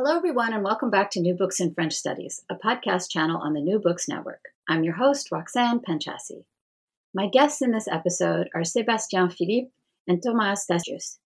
[0.00, 3.52] Hello, everyone, and welcome back to New Books in French Studies, a podcast channel on
[3.52, 4.44] the New Books Network.
[4.68, 6.44] I'm your host, Roxanne Panchasi.
[7.12, 9.72] My guests in this episode are Sébastien Philippe
[10.06, 11.18] and Thomas Statius,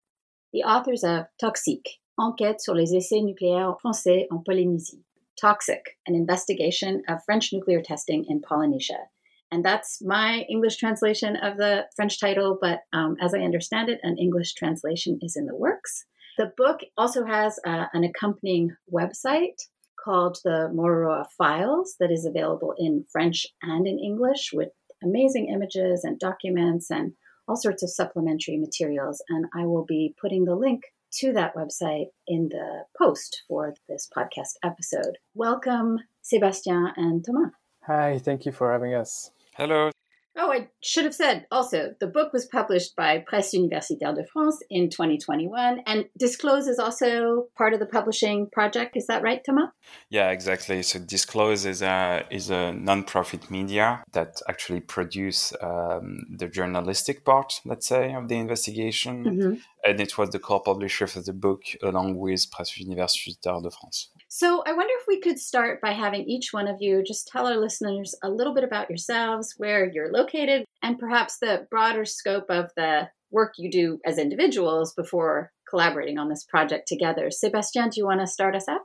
[0.54, 5.02] the authors of Toxique, Enquête sur les essais nucléaires français en Polynésie.
[5.38, 9.10] Toxic, an investigation of French nuclear testing in Polynesia.
[9.50, 14.00] And that's my English translation of the French title, but um, as I understand it,
[14.02, 16.06] an English translation is in the works.
[16.38, 19.60] The book also has uh, an accompanying website
[20.02, 24.70] called the Moruroa Files that is available in French and in English with
[25.02, 27.12] amazing images and documents and
[27.46, 29.22] all sorts of supplementary materials.
[29.28, 30.84] And I will be putting the link
[31.18, 35.18] to that website in the post for this podcast episode.
[35.34, 37.52] Welcome, Sébastien and Thomas.
[37.82, 39.32] Hi, thank you for having us.
[39.54, 39.90] Hello,
[40.34, 44.62] Oh, I should have said also, the book was published by Presse Universitaire de France
[44.70, 48.96] in 2021, and Disclose is also part of the publishing project.
[48.96, 49.68] Is that right, Thomas?
[50.08, 50.82] Yeah, exactly.
[50.82, 57.60] So Disclose is a is a non-profit media that actually produce um, the journalistic part,
[57.66, 59.54] let's say, of the investigation, mm-hmm.
[59.84, 64.08] and it was the co-publisher for the book along with Presse Universitaire de France.
[64.34, 67.46] So I wonder if we could start by having each one of you just tell
[67.46, 72.46] our listeners a little bit about yourselves, where you're located, and perhaps the broader scope
[72.48, 77.30] of the work you do as individuals before collaborating on this project together.
[77.30, 78.80] Sebastian, do you want to start us out?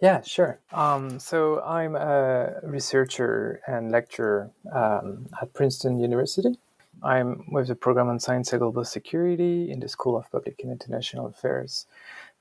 [0.00, 0.60] Yeah, sure.
[0.72, 6.58] Um, so I'm a researcher and lecturer um, at Princeton University.
[7.02, 10.72] I'm with the program on science and global security in the School of Public and
[10.72, 11.86] International Affairs.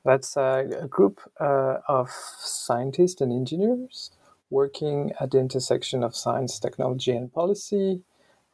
[0.05, 4.11] That's a, group uh, of scientists and engineers
[4.51, 8.01] working at the intersection of science, technology, and policy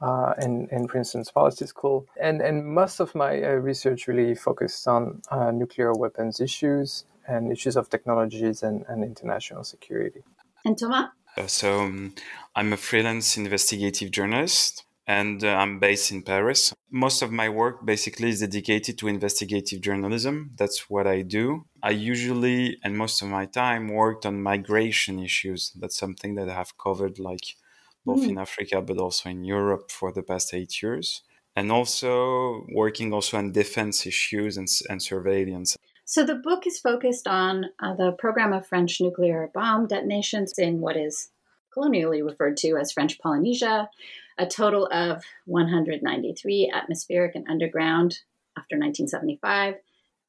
[0.01, 2.07] uh, in, in Princeton's Policy School.
[2.19, 7.51] And, and most of my uh, research really focused on uh, nuclear weapons issues and
[7.51, 10.23] issues of technologies and, and international security.
[10.65, 11.09] And Thomas?
[11.37, 12.15] Uh, so um,
[12.55, 16.73] I'm a freelance investigative journalist and uh, I'm based in Paris.
[16.89, 20.51] Most of my work basically is dedicated to investigative journalism.
[20.57, 21.65] That's what I do.
[21.81, 25.71] I usually and most of my time worked on migration issues.
[25.79, 27.55] That's something that I have covered like
[28.05, 28.29] both mm.
[28.29, 31.23] in Africa but also in Europe for the past 8 years.
[31.55, 35.75] And also working also on defense issues and, and surveillance.
[36.05, 40.79] So the book is focused on uh, the program of French nuclear bomb detonations in
[40.79, 41.29] what is
[41.73, 43.89] colonially referred to as French Polynesia,
[44.41, 48.17] a total of 193 atmospheric and underground
[48.57, 49.75] after 1975,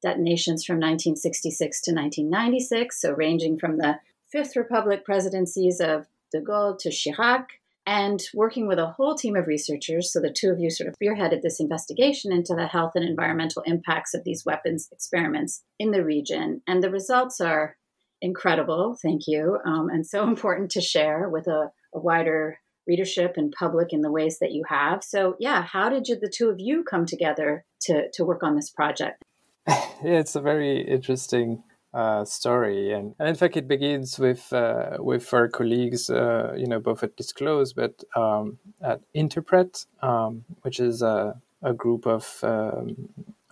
[0.03, 3.99] detonations from 1966 to 1996, so ranging from the
[4.31, 7.47] Fifth Republic presidencies of de Gaulle to Chirac,
[7.87, 10.13] and working with a whole team of researchers.
[10.13, 13.63] So the two of you sort of spearheaded this investigation into the health and environmental
[13.63, 16.61] impacts of these weapons experiments in the region.
[16.67, 17.77] And the results are
[18.21, 23.53] incredible, thank you, um, and so important to share with a, a wider readership and
[23.53, 25.03] public in the ways that you have.
[25.05, 28.57] So, yeah, how did you, the two of you come together to, to work on
[28.57, 29.23] this project?
[30.05, 31.63] it's a very interesting
[31.95, 36.67] uh, story, and, and in fact, it begins with uh, with our colleagues, uh, you
[36.67, 42.39] know, both at Disclose but um, at Interpret, um, which is a, a group of
[42.43, 43.11] um,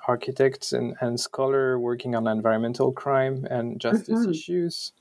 [0.08, 4.30] architects and, and scholar working on environmental crime and justice mm-hmm.
[4.30, 4.92] issues.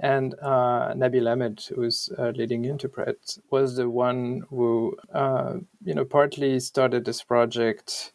[0.00, 5.54] And uh, Nabil Ahmed, who's uh, leading Interpret, was the one who, uh,
[5.84, 8.12] you know, partly started this project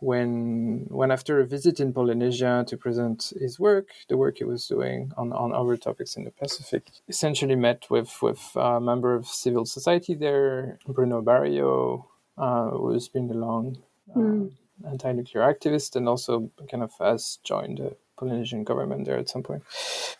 [0.00, 4.66] when, when after a visit in Polynesia to present his work, the work he was
[4.66, 9.26] doing on, on other topics in the Pacific, essentially met with with a member of
[9.26, 12.04] civil society there, Bruno Barrillot,
[12.36, 13.78] uh, who's been a long
[14.16, 14.52] mm.
[14.88, 19.62] anti-nuclear activist and also kind of has joined the Polynesian government there at some point.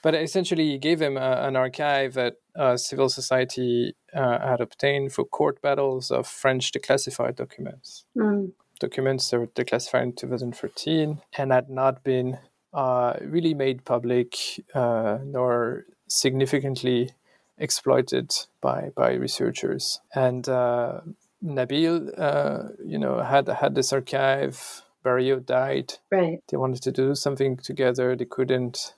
[0.02, 5.12] But essentially, he gave him a, an archive that uh, civil society uh, had obtained
[5.12, 8.04] for court battles of French declassified documents.
[8.16, 8.52] Mm.
[8.80, 12.38] Documents that were declassified in 2013 and had not been
[12.72, 14.36] uh, really made public
[14.74, 17.10] uh, nor significantly
[17.58, 20.00] exploited by by researchers.
[20.14, 21.00] And uh,
[21.44, 25.94] Nabil, uh, you know, had had this archive Barrillot died.
[26.10, 26.40] Right.
[26.48, 28.16] They wanted to do something together.
[28.16, 28.94] They couldn't.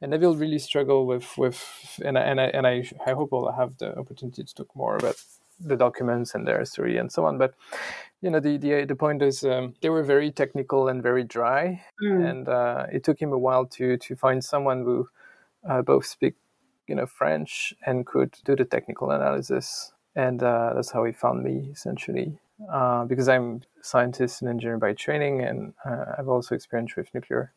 [0.00, 1.60] And Nabil really struggled with with
[2.04, 4.96] and I, and I and I I hope I'll have the opportunity to talk more
[4.96, 5.16] about
[5.60, 7.38] the documents and their history and so on.
[7.38, 7.54] But
[8.20, 11.82] you know the the the point is um, they were very technical and very dry,
[12.02, 12.30] Mm.
[12.30, 15.08] and uh, it took him a while to to find someone who
[15.68, 16.34] uh, both speak
[16.88, 21.44] you know French and could do the technical analysis, and uh, that's how he found
[21.44, 22.38] me essentially.
[22.72, 27.12] Uh, because I'm a scientist and engineer by training, and uh, I've also experience with
[27.14, 27.52] nuclear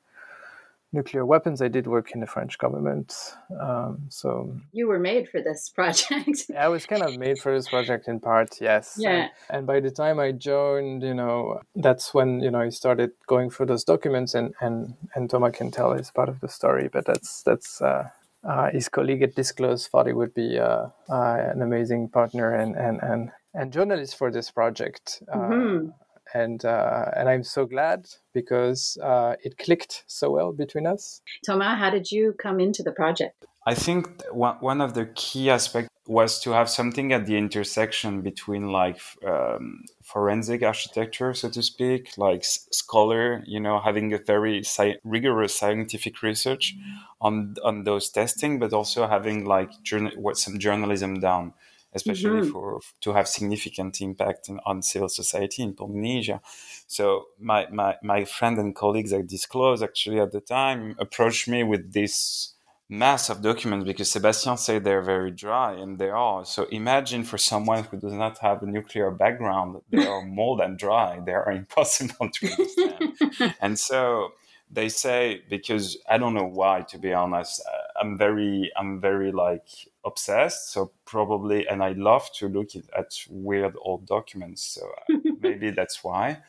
[0.96, 1.62] nuclear weapons.
[1.62, 3.14] I did work in the French government,
[3.60, 6.50] um, so You were made for this project.
[6.58, 8.96] I was kind of made for this project in part, yes.
[8.98, 9.12] Yeah.
[9.12, 13.12] And, and by the time I joined, you know, that's when you know I started
[13.28, 16.90] going through those documents, and and and Thomas can tell is part of the story,
[16.92, 17.82] but that's that's.
[17.82, 18.10] Uh,
[18.46, 22.76] uh, his colleague at Disclose thought he would be uh, uh, an amazing partner and,
[22.76, 25.24] and, and, and journalist for this project.
[25.32, 25.94] Uh, Mhm.
[26.34, 31.22] And, uh, and I'm so glad because uh, it clicked so well between us.
[31.46, 33.46] Thomas, how did you come into the project?
[33.68, 38.22] I think one one of the key aspects was to have something at the intersection
[38.22, 44.60] between like um, forensic architecture, so to speak, like scholar, you know, having a very
[44.60, 46.76] sci- rigorous scientific research
[47.22, 51.54] on on those testing, but also having like journal- what some journalism down,
[51.96, 52.52] especially Mhm.
[52.52, 56.42] for to have significant impact in, on civil society in Polynesia.
[56.88, 57.04] So
[57.40, 61.94] my, my my friend and colleagues at Disclose actually at the time approached me with
[61.94, 62.54] this
[62.88, 66.46] mass of documents because Sebastian said they're very dry and they are.
[66.46, 70.78] So imagine for someone who does not have a nuclear background, they are more than
[70.78, 71.20] dry.
[71.26, 73.56] They are impossible to understand.
[73.62, 74.34] and so
[74.70, 77.62] they say because I don't know why to be honest.
[77.68, 79.68] Uh, I'm very I'm very like
[80.06, 80.72] obsessed.
[80.72, 84.64] So probably and I love to look at, weird old documents.
[84.64, 86.40] So uh, maybe that's why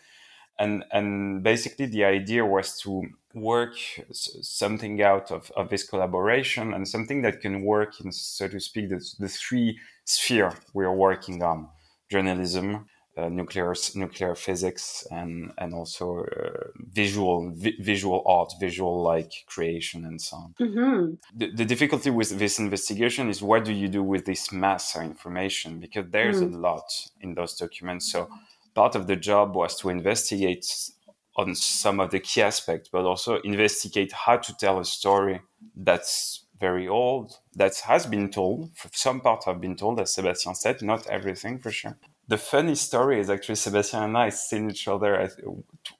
[0.58, 3.02] and and basically the idea was to
[3.34, 3.74] work
[4.12, 8.88] something out of, of this collaboration and something that can work in so to speak
[8.88, 11.68] the, the three sphere we're working on
[12.10, 12.86] journalism
[13.16, 20.20] nuclear nuclear physics and and also uh, visual vi- visual art visual like creation and
[20.20, 20.54] so on.
[20.58, 24.96] Hmm the, the difficulty with this investigation is what do you do with this mass
[24.96, 25.80] of information?
[25.80, 26.84] Because there's a lot
[27.20, 28.10] in those documents.
[28.10, 28.28] So
[28.74, 30.66] part of the job was to investigate
[31.36, 35.40] on some of the key aspects but also investigate how to tell a story
[35.76, 40.80] that's very old that has been told some parts have been told as sebastian said
[40.80, 45.12] not everything for sure the funny story is actually sebastian and i seen each other
[45.22, 45.28] I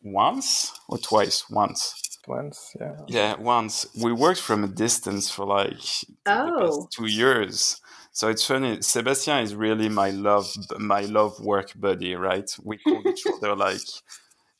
[0.02, 2.96] once or twice once Once, yeah.
[3.06, 5.78] yeah, once we worked from a distance for like
[6.24, 6.58] the Oh.
[6.60, 7.80] past two years.
[8.10, 8.82] So it's funny.
[8.82, 10.46] Sebastian is really my love,
[10.78, 12.50] my love work buddy, right?
[12.64, 13.86] We call each other like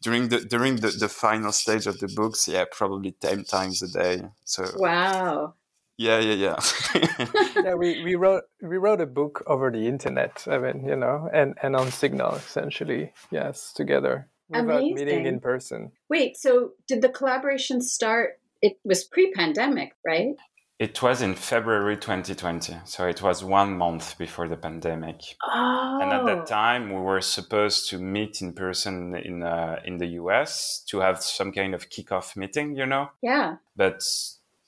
[0.04, 2.46] during the during the, the final stage of the books.
[2.46, 4.16] Yeah, probably ten times a day.
[4.44, 5.54] So Wow.
[5.96, 7.26] Yeah, yeah, yeah.
[7.64, 10.46] yeah, we, we wrote we wrote a book over the internet.
[10.50, 13.12] I mean, you know, and and on Signal essentially.
[13.30, 15.92] Yes, together without meeting in person.
[16.08, 18.40] Wait, so did the collaboration start?
[18.62, 20.36] It was pre pandemic, right?
[20.78, 25.22] it was in February 2020, so it was one month before the pandemic.
[25.42, 25.98] Oh.
[26.02, 30.06] And at that time, we were supposed to meet in person in uh, in the
[30.20, 33.08] US to have some kind of kickoff meeting, you know.
[33.22, 33.56] Yeah.
[33.74, 34.02] But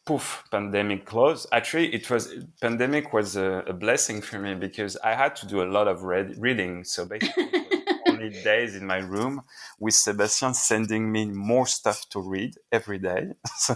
[0.08, 1.46] poof, pandemic closed.
[1.52, 5.62] Actually, it was pandemic was a, a blessing for me because I had to do
[5.62, 6.82] a lot of read, reading.
[6.84, 7.44] So basically,
[8.08, 9.42] only days in my room
[9.78, 13.22] with Sebastian sending me more stuff to read every day.
[13.58, 13.74] So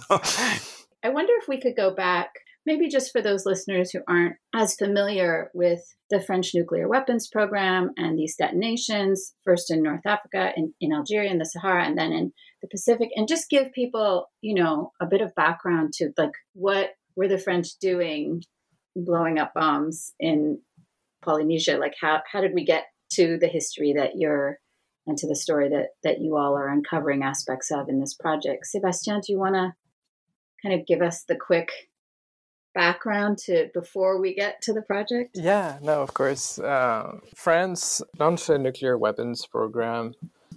[1.04, 2.30] I wonder if we could go back,
[2.64, 7.90] maybe just for those listeners who aren't as familiar with the French nuclear weapons program
[7.98, 12.12] and these detonations, first in North Africa, in, in Algeria, in the Sahara, and then
[12.12, 16.32] in the Pacific, and just give people, you know, a bit of background to like
[16.54, 18.42] what were the French doing
[18.96, 20.60] blowing up bombs in
[21.22, 21.78] Polynesia?
[21.78, 24.58] Like how how did we get to the history that you're
[25.06, 28.66] and to the story that that you all are uncovering aspects of in this project?
[28.66, 29.74] Sebastian, do you want to
[30.62, 31.70] kind of give us the quick
[32.74, 35.30] background to before we get to the project?
[35.34, 36.58] Yeah, no, of course.
[36.58, 40.14] Uh, France launched a nuclear weapons program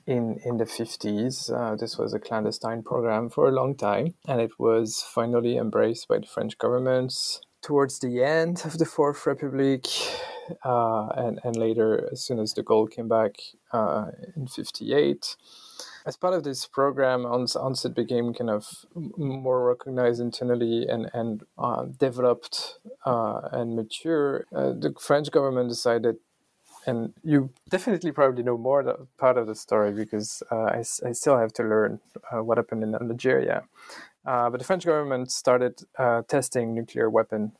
[0.07, 1.51] in in the 50s.
[1.51, 6.07] Uh, this was a clandestine program for a long time, and it was finally embraced
[6.07, 7.13] by the French government
[7.61, 9.87] towards the end of the Fourth Republic,
[10.63, 13.35] uh, and and later, as soon as de Gaulle came back
[13.71, 15.35] uh, in '58.
[16.05, 18.85] As part of this program, ONCIT became kind of
[19.17, 24.45] more recognized internally and and uh, developed uh, and mature.
[24.55, 26.17] Uh, the French government decided
[26.87, 31.37] and you definitely probably know more part of the story because uh, I, I still
[31.37, 31.99] have to learn
[32.31, 33.63] uh, what happened in Algeria.
[34.25, 37.53] Uh, but the French government started uh, testing nuclear weapon,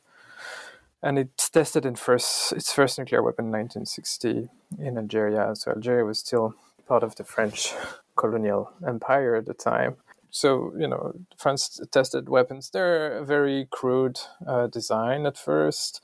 [1.02, 5.54] and it tested in first its first nuclear weapon in 1960 in Algeria.
[5.54, 6.54] So Algeria was still
[6.88, 7.72] part of the French
[8.16, 9.96] colonial empire at the time.
[10.30, 12.70] So you know, France tested weapons.
[12.70, 16.00] They're a very crude uh, design at first.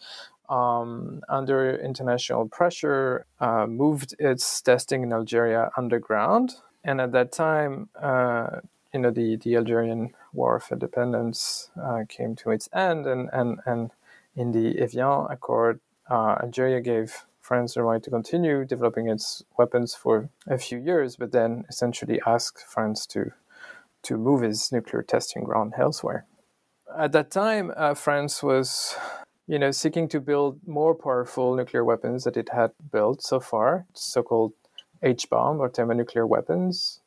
[0.49, 7.89] Um, under international pressure, uh, moved its testing in Algeria underground, and at that time,
[8.01, 8.61] uh,
[8.93, 13.61] you know, the, the Algerian War of Independence uh, came to its end, and, and,
[13.65, 13.93] and
[14.37, 15.81] in the Evian Accord,
[16.11, 21.17] uh, Algeria gave France the right to continue developing its weapons for a few years,
[21.17, 23.33] but then essentially asked France to
[24.03, 26.27] to move its nuclear testing ground elsewhere.
[26.99, 28.97] At that time, uh, France was,
[29.47, 33.87] you know, seeking to build more powerful nuclear weapons that it had built so far,
[33.93, 34.53] so-called
[35.03, 37.01] H-bomb or thermonuclear weapons,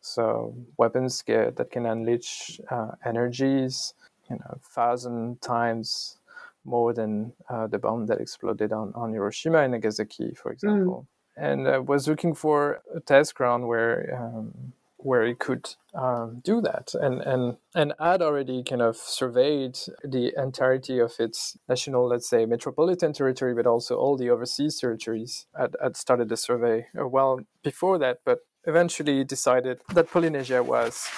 [0.00, 3.94] so weapons get, that can unleash uh, energies,
[4.28, 6.18] you know, thousand times
[6.64, 11.06] more than uh, the bomb that exploded on, on Hiroshima and Nagasaki, for example.
[11.38, 11.42] Mm.
[11.42, 16.60] And uh, was looking for a test ground where um, where it could um, do
[16.60, 22.28] that, and and and had already kind of surveyed the entirety of its national, let's
[22.28, 25.46] say, metropolitan territory, but also all the overseas territories.
[25.58, 31.08] Had, had started the survey uh, well before that, but eventually decided that Polynesia was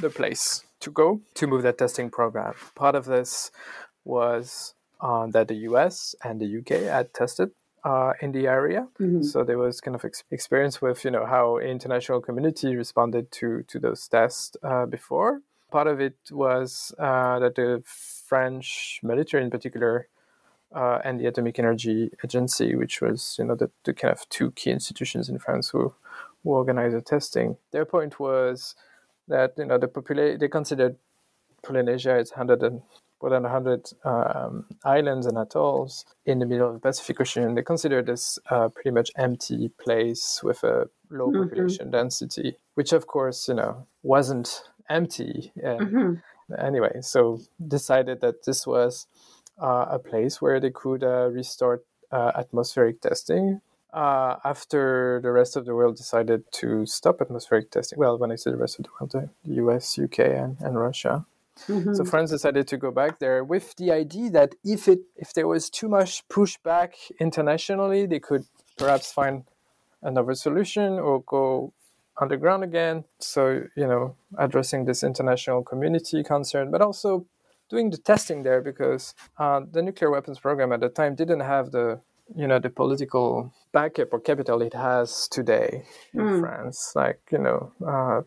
[0.00, 2.54] the place to go to move that testing program.
[2.74, 3.50] Part of this
[4.04, 7.50] was uh, that the US and the UK had tested
[7.88, 8.86] uh, in the area.
[9.00, 9.22] Mm-hmm.
[9.22, 13.62] So there was kind of ex- experience with you know how international community responded to
[13.70, 15.40] to those tests uh, before.
[15.70, 20.08] Part of it was uh, that the French military, in particular,
[20.74, 24.50] uh, and the Atomic Energy Agency, which was you know the, the kind of two
[24.52, 25.94] key institutions in France who
[26.42, 27.56] who organized the testing.
[27.72, 28.74] Their point was
[29.28, 30.96] that you know the population they considered
[31.62, 32.82] Polynesia is hundred and
[33.20, 37.54] more than 100 um, islands and atolls in the middle of the Pacific Ocean.
[37.54, 41.48] They consider this a pretty much empty place with a low mm-hmm.
[41.48, 45.52] population density, which of course, you know, wasn't empty.
[45.62, 46.14] Mm-hmm.
[46.58, 49.06] Anyway, so decided that this was
[49.60, 53.60] uh, a place where they could uh, restart uh, atmospheric testing
[53.92, 57.98] uh, after the rest of the world decided to stop atmospheric testing.
[57.98, 61.26] Well, when I say the rest of the world, the US, UK, and, and Russia.
[61.66, 61.94] Mm-hmm.
[61.94, 65.46] So France decided to go back there with the idea that if it if there
[65.46, 68.44] was too much pushback internationally, they could
[68.76, 69.44] perhaps find
[70.02, 71.72] another solution or go
[72.20, 73.04] underground again.
[73.18, 77.26] So you know, addressing this international community concern, but also
[77.68, 81.70] doing the testing there because uh, the nuclear weapons program at the time didn't have
[81.70, 82.00] the
[82.34, 85.84] you know the political backup or capital it has today
[86.14, 86.40] in mm.
[86.40, 86.92] France.
[86.94, 88.22] Like you know, uh,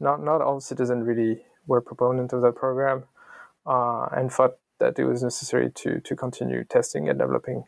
[0.00, 3.04] not not all citizens really were proponent of that program
[3.66, 7.64] uh, and thought that it was necessary to to continue testing and developing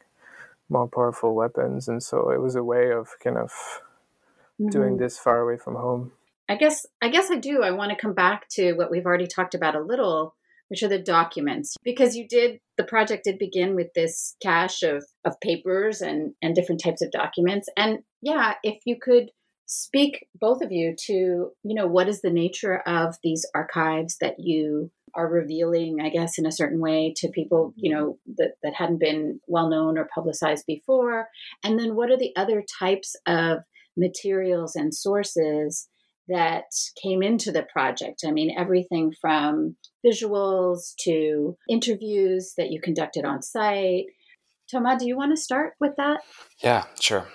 [0.68, 1.88] more powerful weapons.
[1.88, 4.68] And so it was a way of kind of mm-hmm.
[4.68, 6.12] doing this far away from home.
[6.48, 7.62] I guess I guess I do.
[7.62, 10.34] I want to come back to what we've already talked about a little,
[10.68, 15.04] which are the documents, because you did the project did begin with this cache of
[15.24, 17.68] of papers and and different types of documents.
[17.76, 19.30] And yeah, if you could
[19.66, 24.34] speak both of you to you know what is the nature of these archives that
[24.38, 28.00] you are revealing i guess in a certain way to people you mm-hmm.
[28.00, 31.28] know that, that hadn't been well known or publicized before
[31.62, 33.58] and then what are the other types of
[33.96, 35.88] materials and sources
[36.28, 36.64] that
[37.02, 38.22] came into the project.
[38.26, 44.06] I mean, everything from visuals to interviews that you conducted on site.
[44.70, 46.20] Thomas, do you want to start with that?
[46.62, 47.26] Yeah, sure.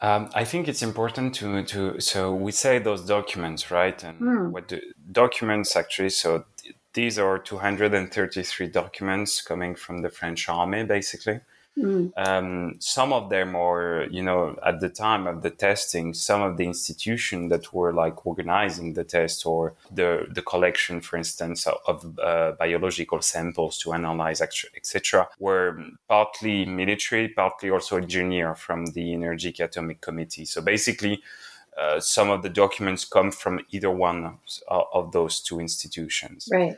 [0.00, 4.02] Um, I think it's important to to so we say those documents, right?
[4.04, 4.50] And mm.
[4.50, 6.10] what the documents actually?
[6.10, 11.40] So th- these are 233 documents coming from the French army, basically.
[11.78, 12.12] Mm.
[12.16, 16.56] Um, some of them are, you know, at the time of the testing, some of
[16.56, 22.18] the institutions that were like organizing the test or the the collection, for instance, of
[22.18, 25.78] uh, biological samples to analyze, etc., were
[26.08, 30.44] partly military, partly also engineer from the Energetic Atomic Committee.
[30.44, 31.22] So basically.
[31.78, 36.48] Uh, some of the documents come from either one of, of those two institutions.
[36.50, 36.74] Right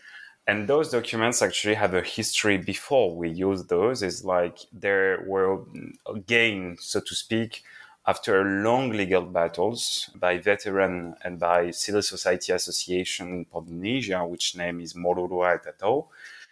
[0.49, 5.61] and those documents actually have a history before we use those is like there were
[6.27, 7.63] gained so to speak
[8.07, 14.81] after long legal battles by veteran and by civil society association in Polynesia, which name
[14.81, 15.81] is Moruroa et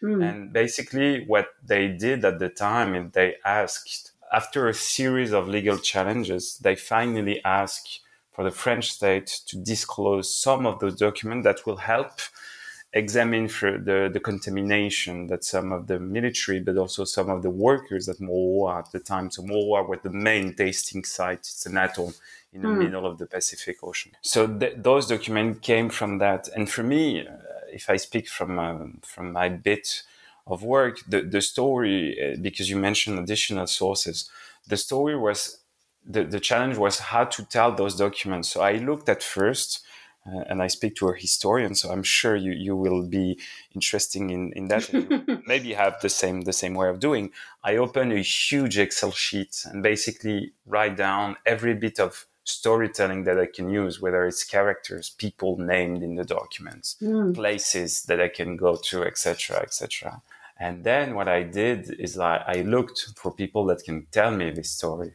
[0.03, 0.29] Mm.
[0.29, 5.49] And basically what they did at the time is they asked after a series of
[5.49, 8.01] legal challenges, they finally asked
[8.33, 12.21] for the French state to disclose some of those documents that will help
[12.93, 17.51] examine for the, the contamination that some of the military, but also some of the
[17.51, 19.31] workers at Moruroa at the time.
[19.31, 21.41] So Moruroa was the main tasting site.
[21.41, 22.15] It's an atoll
[22.53, 22.79] in the mm.
[22.79, 24.13] middle of the Pacific Ocean.
[24.23, 26.49] So th- those documents came from that.
[26.57, 27.33] And for me, uh,
[27.71, 30.03] if I speak from uh, from my bit
[30.47, 34.31] of work, the, the story, uh, because you mentioned additional sources,
[34.69, 35.59] the story was,
[36.05, 38.49] the, the challenge was how to tell those documents.
[38.49, 39.85] So I looked at first,
[40.27, 43.39] uh, and I speak to a historian, so I'm sure you, you will be
[43.75, 44.91] interesting in, in that.
[45.47, 47.31] maybe have the same the same way of doing.
[47.63, 53.39] I open a huge Excel sheet and basically write down every bit of storytelling that
[53.39, 57.35] I can use, whether it's characters, people named in the documents, mm.
[57.35, 60.23] places that I can go to, etc., etc.
[60.59, 64.51] And then what I did is I, I looked for people that can tell me
[64.51, 65.15] this story.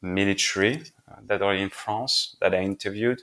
[0.00, 3.20] Military uh, that are in France that I interviewed,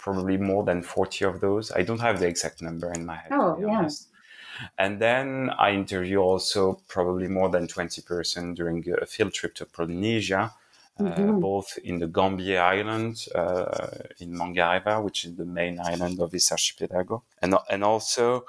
[0.00, 1.70] probably more than 40 of those.
[1.72, 3.32] I don't have the exact number in my head.
[3.32, 3.88] Oh, yeah.
[4.78, 9.64] And then I interview also probably more than 20 person during a field trip to
[9.64, 10.52] Polynesia,
[10.98, 11.30] uh, mm-hmm.
[11.30, 13.88] uh, both in the Gambier Island, uh,
[14.18, 18.44] in Mangareva, which is the main island of this archipelago, and, and also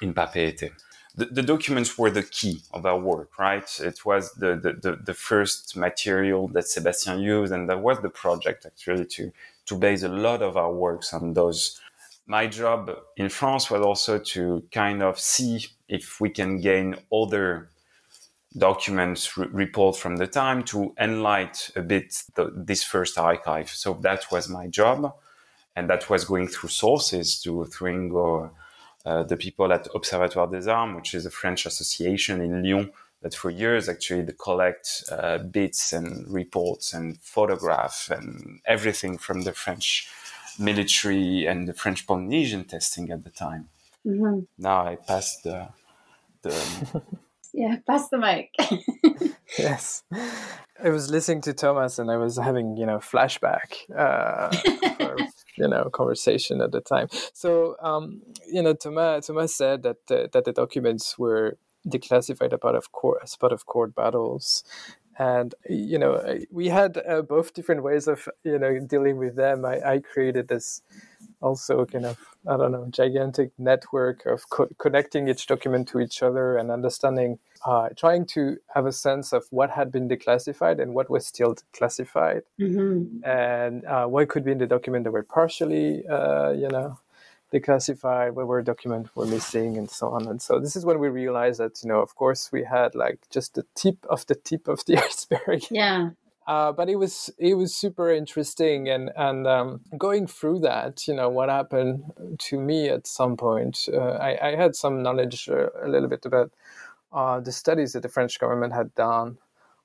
[0.00, 0.70] in Papeete
[1.16, 3.68] the, the, documents were the key of our work, right?
[3.80, 8.10] It was the, the, the, the first material that Sebastian used, and that was the
[8.10, 9.32] project actually to,
[9.66, 11.80] to base a lot of our works on those.
[12.26, 17.70] My job in France was also to kind of see if we can gain other
[18.56, 23.68] documents re- report from the time to enlighten a bit the, this first archive.
[23.68, 25.12] So that was my job,
[25.76, 28.50] and that was going through sources to through
[29.04, 32.90] uh, the people at Observatoire des Armes, which is a French association in Lyon
[33.24, 39.42] that for years actually to collect uh, bits and reports and photograph and everything from
[39.42, 40.06] the French
[40.58, 43.70] military and the French Polynesian testing at the time.
[44.06, 44.40] Mm-hmm.
[44.58, 45.70] Now I pass the
[46.42, 47.02] the
[47.54, 48.50] yeah, pass the mic.
[49.58, 54.50] yes, I was listening to Thomas and I was having you know flashback uh,
[54.98, 55.16] for
[55.56, 57.08] you know conversation at the time.
[57.32, 61.56] So um, you know, Thomas Thomas said that uh, that the documents were
[61.88, 64.64] declassified as part of court as part of court battles,
[65.18, 69.64] and you know we had uh, both different ways of you know dealing with them.
[69.64, 70.82] I, I created this
[71.40, 72.18] also kind of
[72.48, 77.38] I don't know gigantic network of co- connecting each document to each other and understanding
[77.64, 81.56] uh, trying to have a sense of what had been declassified and what was still
[81.72, 83.24] classified, mm-hmm.
[83.24, 86.98] and uh, what could be in the document that were partially, uh, you know,
[87.54, 90.26] declassified, where were documents were missing, and so on.
[90.26, 93.20] And so this is when we realized that, you know, of course, we had like
[93.30, 95.62] just the tip of the tip of the iceberg.
[95.70, 96.10] Yeah.
[96.46, 101.14] Uh, but it was it was super interesting and and um, going through that you
[101.14, 102.04] know what happened
[102.38, 106.26] to me at some point uh, I, I, had some knowledge uh, a little bit
[106.26, 106.52] about
[107.14, 109.38] uh, the studies that the French government had done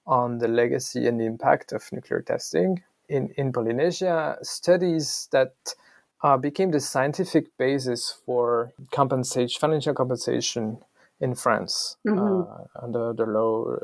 [0.06, 5.54] on the legacy and the impact of nuclear testing in, in Polynesia, studies that
[6.22, 10.80] uh, became the scientific basis for compensation, financial compensation
[11.22, 12.52] in France mm-hmm.
[12.52, 13.76] uh, under the law,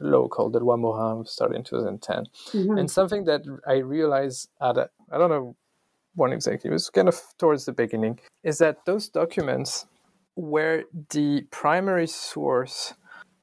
[0.00, 2.24] law called the Loi Morin started in 2010.
[2.52, 2.78] Mm-hmm.
[2.78, 5.56] And something that I realized at a, I don't know
[6.14, 9.86] when exactly, it was kind of towards the beginning, is that those documents
[10.36, 12.94] were the primary source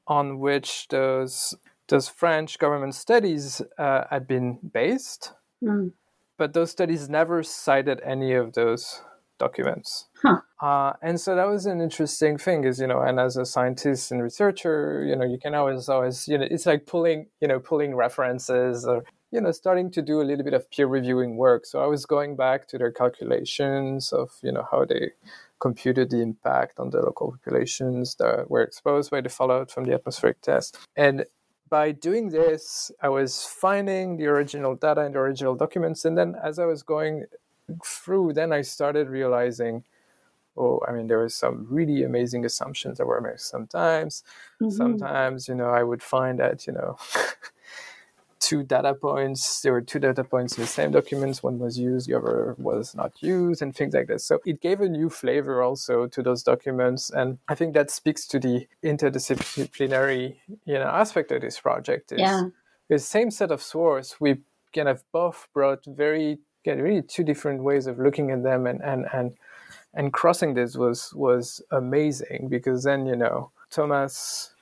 [0.08, 1.56] on which those
[1.88, 5.32] those French government studies uh, had been based,
[5.64, 5.92] mm.
[6.38, 9.02] But those studies never cited any of those
[9.38, 10.08] documents.
[10.22, 10.42] Huh.
[10.62, 14.12] Uh, and so that was an interesting thing, is you know, and as a scientist
[14.12, 17.60] and researcher, you know, you can always always you know, it's like pulling you know
[17.60, 21.66] pulling references or you know starting to do a little bit of peer reviewing work.
[21.66, 25.12] So I was going back to their calculations of you know how they
[25.60, 29.94] computed the impact on the local populations that were exposed by the fallout from the
[29.94, 30.78] atmospheric test.
[30.96, 31.26] And
[31.70, 36.06] by doing this, I was finding the original data and the original documents.
[36.06, 37.26] And then as I was going
[37.84, 39.84] through, then I started realizing,
[40.58, 44.24] oh, I mean, there were some really amazing assumptions that were made sometimes.
[44.62, 44.72] Mm-hmm.
[44.72, 46.98] Sometimes, you know, I would find that, you know,
[48.40, 49.62] two data points.
[49.62, 51.44] There were two data points in the same documents.
[51.44, 54.26] One was used, the other was not used, and things like this.
[54.26, 58.28] So it gave a new flavor also to those documents, and I think that speaks
[58.28, 62.12] to the interdisciplinary, you know, aspect of this project.
[62.12, 62.44] Is yeah.
[62.90, 64.38] The same set of source, we
[64.74, 69.06] kind of both brought very, really two different ways of looking at them, and and
[69.14, 69.34] and
[69.94, 74.54] and crossing this was was amazing because then you know Thomas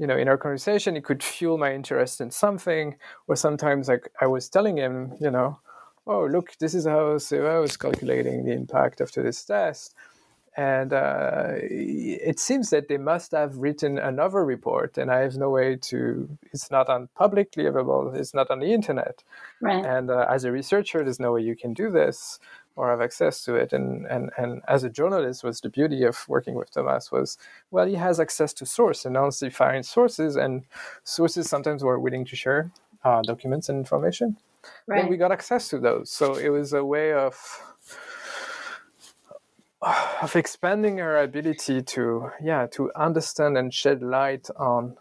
[0.00, 2.96] you know, in our conversation, it could fuel my interest in something,
[3.28, 5.58] or sometimes like I was telling him, you know,
[6.06, 9.94] oh look, this is how I was calculating the impact after this test,
[10.56, 15.50] and uh, it seems that they must have written another report, and I have no
[15.50, 16.30] way to.
[16.50, 18.14] It's not on publicly available.
[18.14, 19.22] It's not on the internet,
[19.60, 19.84] right.
[19.84, 22.40] and uh, as a researcher, there's no way you can do this
[22.76, 23.72] or have access to it.
[23.72, 27.36] And, and, and as a journalist, was the beauty of working with Thomas was,
[27.70, 30.64] well, he has access to source and honestly find sources, and
[31.04, 32.70] sources sometimes were willing to share
[33.04, 34.36] uh, documents and information.
[34.86, 35.00] Right.
[35.00, 36.10] And we got access to those.
[36.10, 37.34] So it was a way of
[40.22, 44.94] of expanding our ability to yeah to understand and shed light on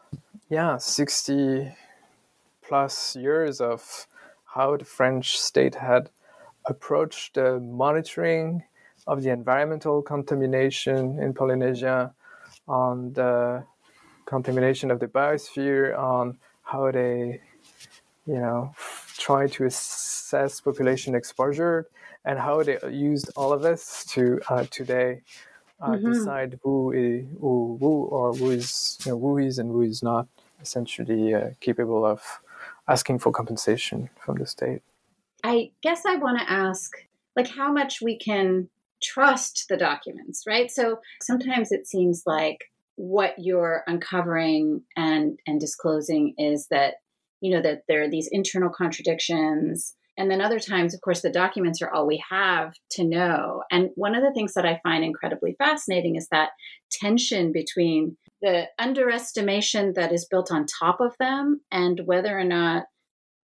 [0.49, 1.75] yeah 60
[2.61, 4.07] plus years of
[4.45, 6.09] how the french state had
[6.65, 8.63] approach the monitoring
[9.07, 12.13] of the environmental contamination in Polynesia,
[12.67, 13.63] on the
[14.25, 17.41] contamination of the biosphere, on how they,
[18.27, 18.73] you know,
[19.17, 21.87] try to assess population exposure,
[22.25, 25.21] and how they used all of this to uh, today
[25.81, 26.11] uh, mm-hmm.
[26.11, 30.03] decide who is who, who or who is you know, who is and who is
[30.03, 30.27] not
[30.61, 32.41] essentially uh, capable of
[32.87, 34.81] asking for compensation from the state.
[35.43, 36.91] I guess I want to ask
[37.35, 38.69] like how much we can
[39.01, 40.69] trust the documents, right?
[40.69, 42.65] So sometimes it seems like
[42.99, 46.95] what you're uncovering and and disclosing is that
[47.39, 51.31] you know that there are these internal contradictions and then other times of course the
[51.31, 55.05] documents are all we have to know and one of the things that i find
[55.05, 56.49] incredibly fascinating is that
[56.91, 62.83] tension between the underestimation that is built on top of them and whether or not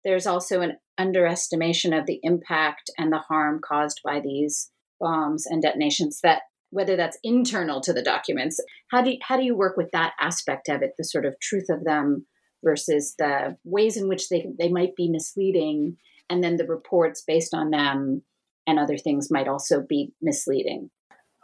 [0.04, 5.62] there's also an underestimation of the impact and the harm caused by these bombs and
[5.62, 9.76] detonations that whether that's internal to the documents how do you, how do you work
[9.76, 12.26] with that aspect of it the sort of truth of them
[12.64, 15.96] versus the ways in which they they might be misleading
[16.30, 18.22] and then the reports based on them
[18.66, 20.90] and other things might also be misleading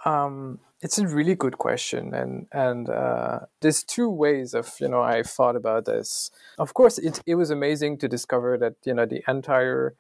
[0.05, 5.03] um, it's a really good question, and and uh, there's two ways of you know
[5.03, 6.31] I thought about this.
[6.59, 9.95] Of course, it it was amazing to discover that you know the entire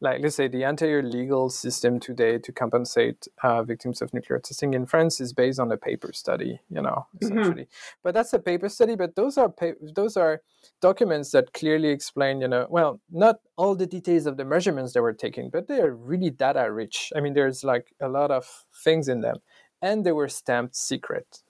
[0.00, 4.74] like let's say the entire legal system today to compensate uh, victims of nuclear testing
[4.74, 7.24] in France is based on a paper study, you know, mm-hmm.
[7.24, 7.62] essentially.
[7.62, 7.98] Mm-hmm.
[8.04, 8.94] But that's a paper study.
[8.94, 10.42] But those are pa- those are
[10.80, 15.02] documents that clearly explain, you know, well, not all the details of the measurements that
[15.02, 17.12] were taken, but they are really data rich.
[17.16, 18.46] I mean, there's like a lot of
[18.84, 19.38] things in them,
[19.82, 21.42] and they were stamped secret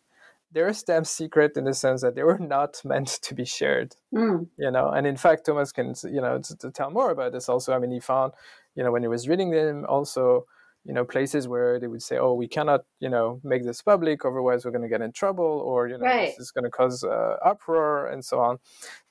[0.53, 3.95] they're a stamped secret in the sense that they were not meant to be shared
[4.15, 4.47] mm.
[4.59, 7.49] you know and in fact thomas can you know to, to, tell more about this
[7.49, 8.33] also i mean he found
[8.75, 10.47] you know when he was reading them also
[10.85, 14.25] you know places where they would say oh we cannot you know make this public
[14.25, 16.31] otherwise we're going to get in trouble or you know right.
[16.31, 18.59] this is going to cause uh, uproar and so on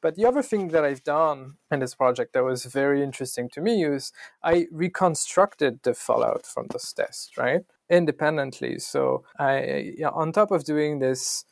[0.02, 3.62] but the other thing that i've done in this project that was very interesting to
[3.62, 4.12] me is
[4.44, 8.80] i reconstructed the fallout from this test right independently.
[8.80, 11.46] So i on top of doing this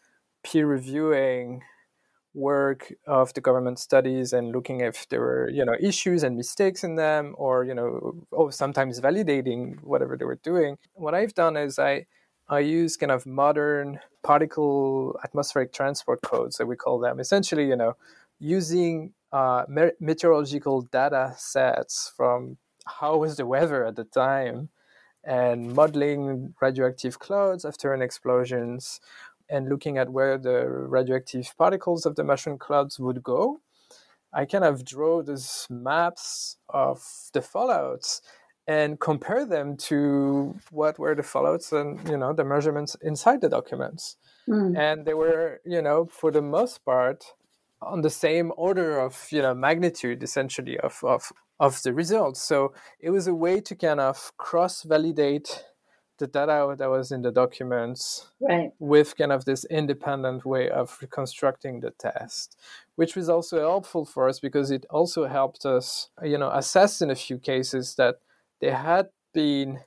[0.44, 1.62] peer reviewing
[2.36, 6.84] work of the government studies and looking if there were you know issues and mistakes
[6.84, 11.56] in them or you know oh sometimes validating whatever they were doing what i've done
[11.56, 12.06] is i
[12.50, 17.76] i use kind of modern particle atmospheric transport codes that we call them essentially you
[17.76, 17.96] know
[18.38, 19.64] using uh,
[20.00, 24.70] meteorological data sets from how was the weather at the time
[25.26, 29.00] and modeling radioactive clouds after an explosions
[29.50, 33.62] and looking at where the radioactive particles of the mushroom clouds would go,
[34.34, 37.02] I kind of draw these maps of
[37.34, 38.22] the fallouts
[38.68, 43.50] and compare them to what were the fallouts and you know the measurements inside the
[43.50, 44.18] documents.
[44.50, 44.78] Mm.
[44.78, 47.24] And they were, you know, for the most part,
[47.82, 52.42] on the same order of you know magnitude essentially of of of the results.
[52.42, 55.64] So it was a way to kind of cross validate
[56.18, 58.72] the data that was in the documents right.
[58.80, 62.58] with kind of this independent way of reconstructing the test
[62.96, 67.10] which was also helpful for us because it also helped us you know assess in
[67.10, 68.16] a few cases that
[68.62, 69.80] there had been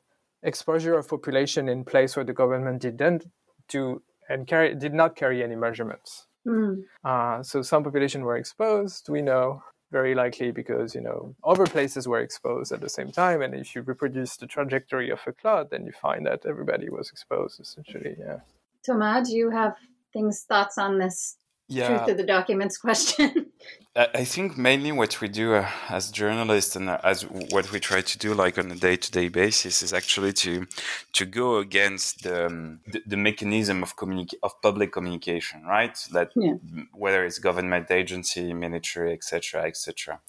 [0.43, 3.27] exposure of population in place where the government didn't
[3.69, 6.77] do and carry did not carry any measurements mm.
[7.05, 12.07] uh, so some population were exposed we know very likely because you know other places
[12.07, 15.71] were exposed at the same time and if you reproduce the trajectory of a cloud
[15.71, 18.41] then you find that everybody was exposed essentially yeah.
[18.85, 19.75] Thomas do you have
[20.13, 21.37] things thoughts on this
[21.69, 21.89] yeah.
[21.89, 23.47] truth of the documents question?
[23.97, 28.01] I think mainly what we do uh, as journalists and uh, as what we try
[28.01, 30.67] to do, like on a day-to-day basis, is actually to
[31.15, 35.99] to go against the um, the, the, mechanism of communic- of public communication, right?
[36.13, 36.55] That yeah.
[36.93, 40.21] whether it's government agency, military, etc., etc.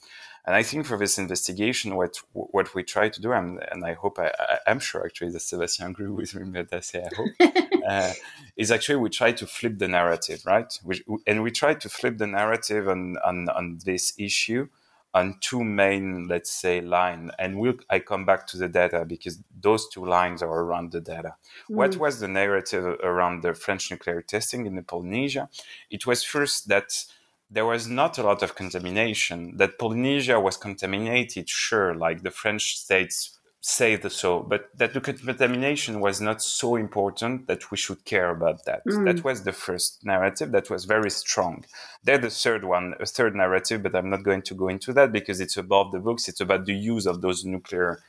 [0.49, 3.93] And I think for this investigation, what what we try to do, and, and I
[3.93, 4.31] hope I,
[4.65, 8.13] am sure actually that Sebastian agree with me, but I say I hope, uh,
[8.57, 10.73] is actually we try to flip the narrative, right?
[10.83, 14.69] We, and we try to flip the narrative on, on, on this issue
[15.13, 17.29] on two main, let's say, line.
[17.37, 21.01] And we'll, I come back to the data because those two lines are around the
[21.01, 21.35] data.
[21.69, 21.75] Mm.
[21.75, 25.49] What was the narrative around the French nuclear testing in the Polynesia?
[25.91, 27.05] It was first that
[27.49, 29.57] there was not a lot of contamination.
[29.57, 35.01] That Polynesia was contaminated, sure, like the French states say the so, but that the
[35.01, 38.85] contamination was not so important that we should care about that.
[38.85, 39.05] Mm.
[39.05, 41.65] That was the first narrative that was very strong.
[42.03, 45.11] Then the third one, a third narrative, but I'm not going to go into that
[45.11, 46.29] because it's above the books.
[46.29, 48.01] It's about the use of those nuclear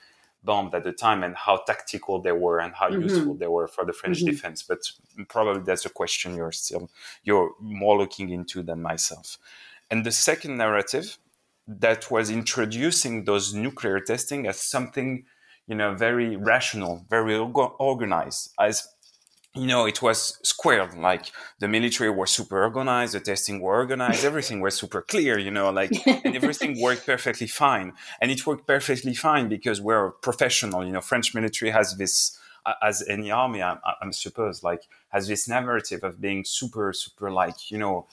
[0.43, 3.03] bombed at the time and how tactical they were and how mm-hmm.
[3.03, 4.31] useful they were for the French mm-hmm.
[4.31, 4.63] defense.
[4.63, 4.79] But
[5.29, 6.91] probably that's a question you're still
[7.25, 9.39] you're more looking into than myself.
[9.91, 11.19] And the second narrative
[11.67, 15.25] that was introducing those nuclear testing as something,
[15.67, 18.89] you know, very rational, very organized, as
[19.55, 20.95] you know, it was squared.
[20.97, 25.51] Like the military was super organized, the testing were organized, everything was super clear, you
[25.51, 27.93] know, like, and everything worked perfectly fine.
[28.21, 32.39] And it worked perfectly fine because we're professional, you know, French military has this,
[32.83, 37.71] as any army, I, am suppose, like, has this narrative of being super, super, like,
[37.71, 38.07] you know,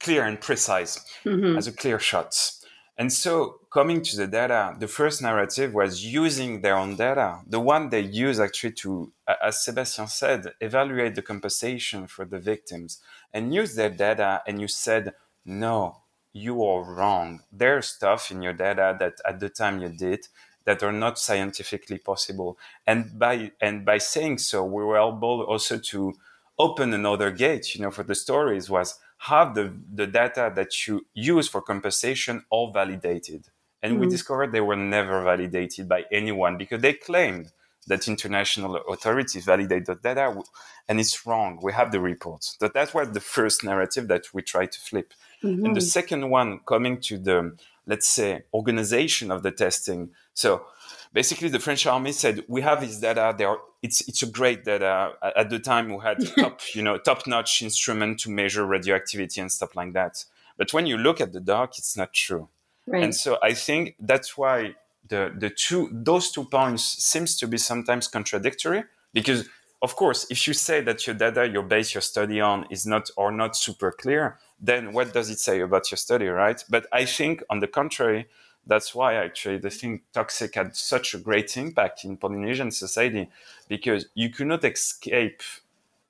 [0.00, 1.58] clear and precise mm-hmm.
[1.58, 2.52] as a clear shot.
[2.96, 7.40] And so coming to the data, the first narrative was using their own data.
[7.46, 13.00] The one they use actually to, as Sebastian said, evaluate the compensation for the victims
[13.32, 14.42] and use their data.
[14.46, 15.14] And you said,
[15.46, 16.02] no,
[16.34, 17.40] you are wrong.
[17.50, 20.28] There's stuff in your data that at the time you did
[20.64, 22.58] that are not scientifically possible.
[22.86, 26.12] And by, and by saying so, we were able also to
[26.58, 31.06] open another gate, you know, for the stories was have the, the data that you
[31.14, 33.46] use for compensation all validated.
[33.82, 34.00] And mm-hmm.
[34.02, 37.52] we discovered they were never validated by anyone because they claimed
[37.88, 40.40] that international authorities validate the data
[40.88, 41.58] and it's wrong.
[41.62, 42.56] We have the reports.
[42.60, 45.14] But that was the first narrative that we tried to flip.
[45.42, 45.66] Mm-hmm.
[45.66, 50.10] And the second one coming to the, let's say, organization of the testing.
[50.32, 50.64] So
[51.12, 53.34] basically the French army said, we have this data.
[53.36, 55.12] There, it's it's a great data.
[55.36, 59.50] At the time, we had top you know top notch instrument to measure radioactivity and
[59.50, 60.24] stuff like that.
[60.56, 62.48] But when you look at the dark, it's not true.
[62.86, 63.04] Right.
[63.04, 64.74] And so I think that's why
[65.08, 69.48] the the two those two points seems to be sometimes contradictory because
[69.80, 73.10] of course if you say that your data you base your study on is not
[73.16, 77.04] or not super clear then what does it say about your study right but i
[77.04, 78.26] think on the contrary
[78.66, 83.28] that's why actually the thing toxic had such a great impact in Polynesian society
[83.68, 85.42] because you could not escape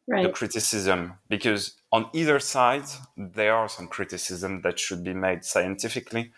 [0.07, 0.25] right.
[0.25, 2.85] the criticism because on either side
[3.17, 6.31] there are some criticism that should be made scientifically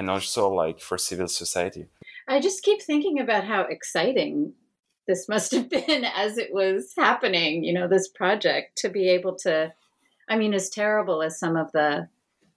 [0.00, 1.86] and also like for civil society.
[2.26, 4.54] I just keep thinking about how exciting
[5.06, 9.36] this must have been as it was happening, you know, this project to be able
[9.40, 9.72] to
[10.28, 12.08] I mean as terrible as some of the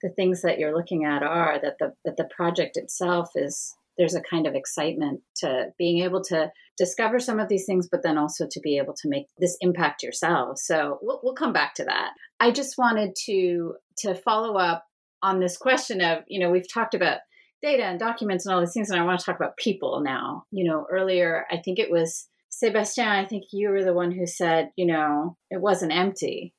[0.01, 4.15] the things that you're looking at are that the that the project itself is there's
[4.15, 8.17] a kind of excitement to being able to discover some of these things, but then
[8.17, 10.57] also to be able to make this impact yourself.
[10.57, 12.11] So we'll, we'll come back to that.
[12.39, 14.85] I just wanted to to follow up
[15.21, 17.19] on this question of you know we've talked about
[17.63, 20.43] data and documents and all these things, and I want to talk about people now.
[20.51, 23.07] You know, earlier I think it was Sebastien.
[23.07, 26.53] I think you were the one who said you know it wasn't empty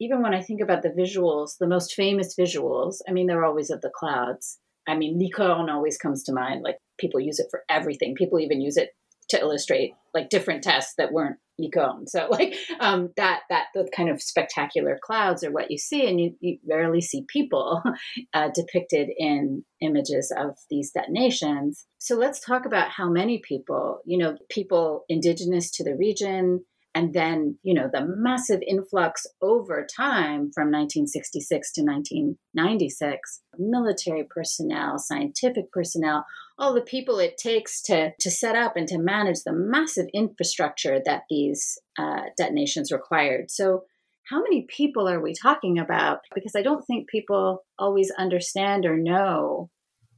[0.00, 3.70] even when I think about the visuals, the most famous visuals, I mean, they're always
[3.70, 4.58] of the clouds.
[4.88, 6.62] I mean, licorne always comes to mind.
[6.62, 8.14] Like people use it for everything.
[8.14, 8.90] People even use it
[9.30, 12.08] to illustrate like different tests that weren't licorne.
[12.08, 16.20] So like um, that that the kind of spectacular clouds are what you see, and
[16.20, 17.82] you, you rarely see people
[18.34, 21.86] uh, depicted in images of these detonations.
[21.98, 26.64] So let's talk about how many people, you know, people indigenous to the region,
[26.94, 34.98] and then you know the massive influx over time from 1966 to 1996 military personnel
[34.98, 36.24] scientific personnel
[36.60, 41.00] all the people it takes to to set up and to manage the massive infrastructure
[41.04, 43.50] that these uh, detonations required.
[43.50, 43.84] So
[44.28, 46.18] how many people are we talking about?
[46.34, 49.70] Because i don't think people always understand or know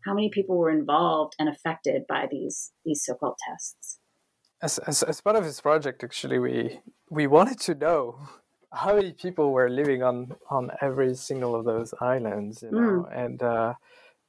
[0.04, 4.00] how many people were involved and affected by these these so-called tests
[4.62, 8.18] as, as, as part of this project, actually, we we wanted to know
[8.72, 13.24] how many people were living on on every single of those islands, you know, mm.
[13.24, 13.74] and uh,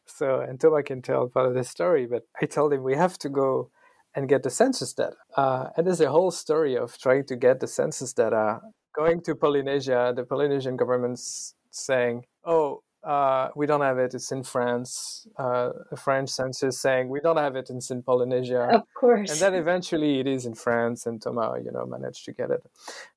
[0.05, 3.17] so and Thomas can tell part of the story, but I told him we have
[3.19, 3.69] to go
[4.15, 5.15] and get the census data.
[5.35, 8.59] Uh, and there's a whole story of trying to get the census data,
[8.95, 14.13] going to Polynesia, the Polynesian government's saying, "Oh, uh, we don't have it.
[14.13, 15.27] It's in France.
[15.37, 17.69] Uh, the French census saying we don't have it.
[17.69, 18.69] It's in Polynesia.
[18.73, 19.31] Of course.
[19.31, 22.63] And then eventually it is in France, and Thomas, you know, managed to get it.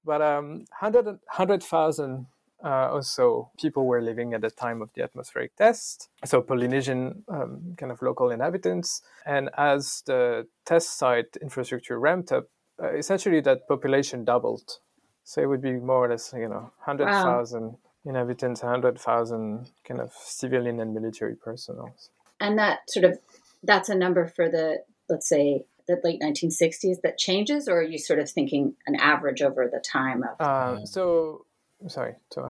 [0.04, 2.26] But um, 100,000
[2.64, 6.08] uh, or so people were living at the time of the atmospheric test.
[6.24, 9.02] So Polynesian um, kind of local inhabitants.
[9.24, 12.48] And as the test site infrastructure ramped up,
[12.82, 14.78] uh, essentially that population doubled.
[15.22, 17.62] So it would be more or less, you know, 100,000.
[17.62, 21.94] Wow inhabitants, 100,000 kind of civilian and military personnel.
[22.40, 23.18] And that sort of,
[23.62, 27.98] that's a number for the, let's say, the late 1960s that changes, or are you
[27.98, 30.40] sort of thinking an average over the time of?
[30.40, 31.46] Uh, so,
[31.86, 32.48] sorry, so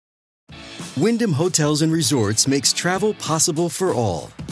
[0.97, 4.31] Wyndham Hotels and Resorts makes travel possible for all.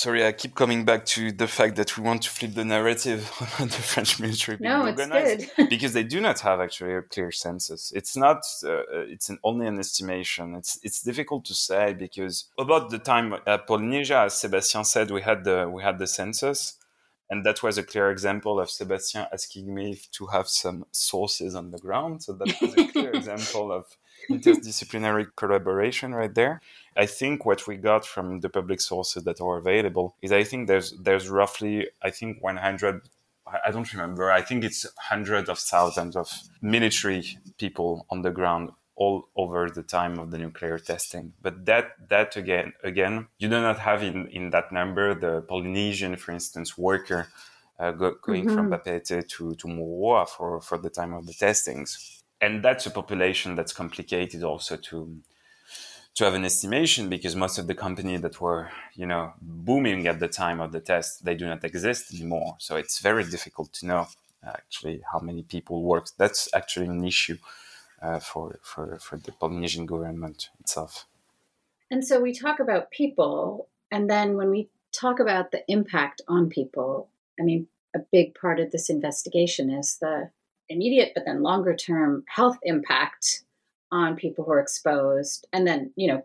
[0.00, 3.30] sorry, I keep coming back to the fact that we want to flip the narrative
[3.60, 5.68] on the French military being no, organized it's good.
[5.74, 7.92] because they do not have actually a clear census.
[7.94, 8.40] It's not.
[8.64, 8.82] Uh,
[9.14, 10.54] it's an, only an estimation.
[10.54, 15.22] It's it's difficult to say because about the time at Polynesia, as Sebastien said, we
[15.22, 16.76] had the we had the census.
[17.32, 21.70] And that was a clear example of Sebastien asking me to have some sources on
[21.70, 22.24] the ground.
[22.24, 22.99] So that was a clear
[23.30, 23.84] example of
[24.28, 26.60] interdisciplinary collaboration right there.
[26.96, 30.68] I think what we got from the public sources that are available is I think
[30.68, 33.02] there's there's roughly I think 100
[33.66, 36.28] I don't remember I think it's hundreds of thousands of
[36.60, 41.92] military people on the ground all over the time of the nuclear testing but that
[42.08, 46.76] that again again you do not have in in that number the Polynesian for instance
[46.76, 47.28] worker
[47.78, 48.54] uh, go, going mm-hmm.
[48.54, 52.90] from Papeete to to Moruroa for for the time of the testings and that's a
[52.90, 55.20] population that's complicated also to
[56.16, 60.18] to have an estimation because most of the companies that were you know booming at
[60.20, 62.56] the time of the test they do not exist anymore.
[62.58, 64.06] So it's very difficult to know
[64.44, 66.08] actually how many people work.
[66.16, 67.38] That's actually an issue
[68.02, 71.06] uh, for, for for the polynesian government itself.
[71.90, 76.48] And so we talk about people and then when we talk about the impact on
[76.48, 80.30] people i mean a big part of this investigation is the
[80.70, 83.42] immediate but then longer term health impact
[83.92, 86.22] on people who are exposed and then you know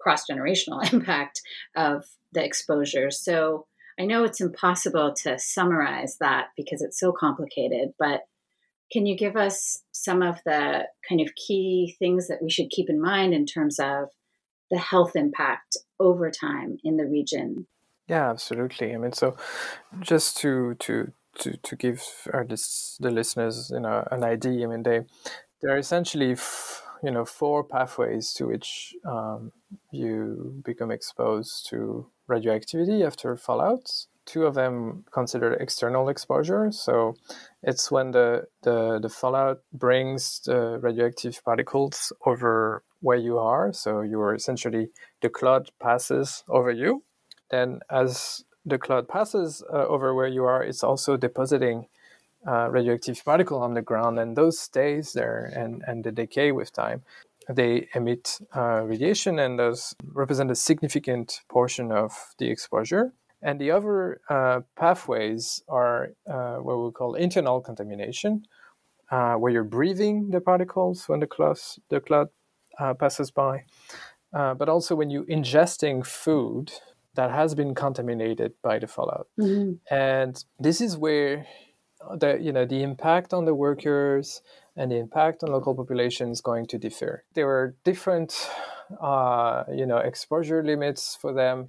[0.00, 1.40] cross generational impact
[1.76, 3.10] of the exposure.
[3.10, 3.66] So
[4.00, 8.22] i know it's impossible to summarize that because it's so complicated but
[8.92, 12.90] can you give us some of the kind of key things that we should keep
[12.90, 14.10] in mind in terms of
[14.70, 17.66] the health impact over time in the region?
[18.06, 18.94] Yeah absolutely.
[18.94, 19.36] I mean so
[20.00, 24.82] just to to to, to give our, the listeners you know an idea i mean
[24.82, 25.02] they
[25.60, 29.52] there are essentially f- you know four pathways to which um,
[29.90, 34.06] you become exposed to radioactivity after fallout.
[34.24, 36.70] Two of them considered external exposure.
[36.70, 37.14] So
[37.62, 43.72] it's when the, the, the fallout brings the radioactive particles over where you are.
[43.72, 44.90] So you are essentially,
[45.22, 47.02] the cloud passes over you.
[47.50, 51.86] Then as the cloud passes uh, over where you are, it's also depositing
[52.46, 56.72] uh, radioactive particle on the ground, and those stays there and, and they decay with
[56.72, 57.02] time.
[57.48, 63.12] They emit uh, radiation, and those represent a significant portion of the exposure.
[63.42, 68.46] And the other uh, pathways are uh, what we call internal contamination,
[69.10, 72.28] uh, where you're breathing the particles when the cloud, the cloud
[72.98, 73.64] passes by,
[74.32, 76.72] but also when you're ingesting food
[77.14, 79.28] that has been contaminated by the fallout.
[79.38, 79.94] Mm-hmm.
[79.94, 81.46] And this is where
[82.16, 84.42] the you know the impact on the workers
[84.76, 87.24] and the impact on local population is going to differ.
[87.34, 88.48] There were different
[89.00, 91.68] uh, you know exposure limits for them.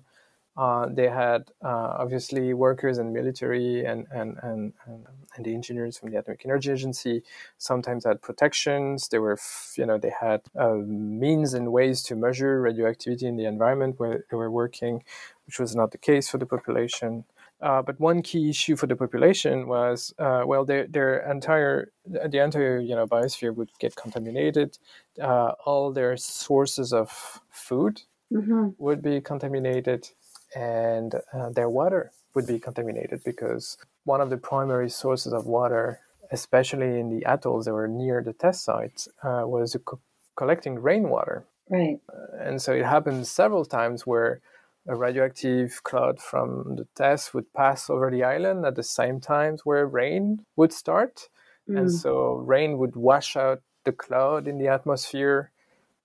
[0.56, 6.12] Uh, they had uh, obviously workers and military and, and, and, and, the engineers from
[6.12, 7.24] the Atomic Energy Agency
[7.58, 9.08] sometimes had protections.
[9.08, 9.40] They were,
[9.76, 14.26] you know, they had uh, means and ways to measure radioactivity in the environment where
[14.30, 15.04] they were working,
[15.46, 17.26] which was not the case for the population.
[17.62, 22.44] Uh, but one key issue for the population was, uh, well, their, their entire the
[22.44, 24.78] entire you know biosphere would get contaminated.
[25.22, 28.70] Uh, all their sources of food mm-hmm.
[28.78, 30.10] would be contaminated
[30.56, 36.00] and uh, their water would be contaminated because one of the primary sources of water,
[36.32, 40.00] especially in the atolls that were near the test sites, uh, was co-
[40.36, 41.46] collecting rainwater.
[41.70, 42.00] Right.
[42.10, 44.42] Uh, and so it happened several times where
[44.88, 49.62] a radioactive cloud from the test would pass over the island at the same times
[49.66, 51.30] where rain would start.
[51.70, 51.80] Mm.
[51.80, 55.52] And so rain would wash out the cloud in the atmosphere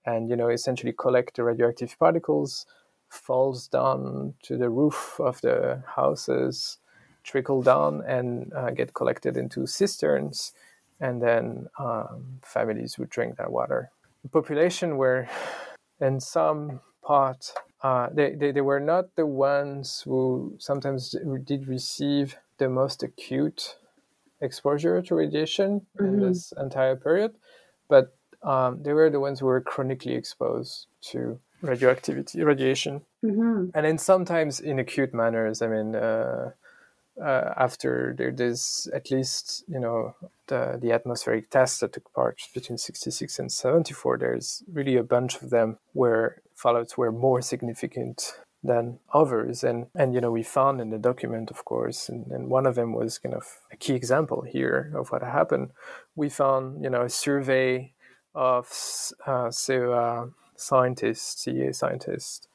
[0.05, 2.65] and you know essentially collect the radioactive particles
[3.09, 6.77] falls down to the roof of the houses,
[7.23, 10.53] trickle down, and uh, get collected into cisterns,
[10.99, 13.89] and then um, families would drink that water.
[14.23, 15.27] The population were,
[15.99, 22.37] in some part, uh, they, they, they were not the ones who sometimes did receive
[22.57, 23.77] the most acute
[24.41, 26.05] exposure to radiation mm-hmm.
[26.05, 27.35] in this entire period,
[27.87, 33.69] but um, they were the ones who were chronically exposed to radioactivity, radiation, mm-hmm.
[33.73, 35.61] and then sometimes in acute manners.
[35.61, 36.51] I mean, uh,
[37.21, 40.15] uh, after there, there's at least you know
[40.47, 44.17] the the atmospheric tests that took part between 66 and 74.
[44.17, 48.33] There's really a bunch of them where fallouts were more significant
[48.63, 49.63] than others.
[49.63, 52.75] And and you know we found in the document of course and, and one of
[52.75, 55.71] them was kind of a key example here of what happened.
[56.15, 57.93] We found you know a survey
[58.35, 58.67] of
[59.25, 62.47] uh, so uh, scientists, CEA scientists,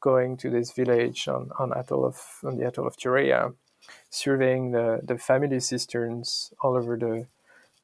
[0.00, 3.54] going to this village on, on atoll of on the atoll of Tureia,
[4.08, 7.26] surveying the, the family cisterns all over the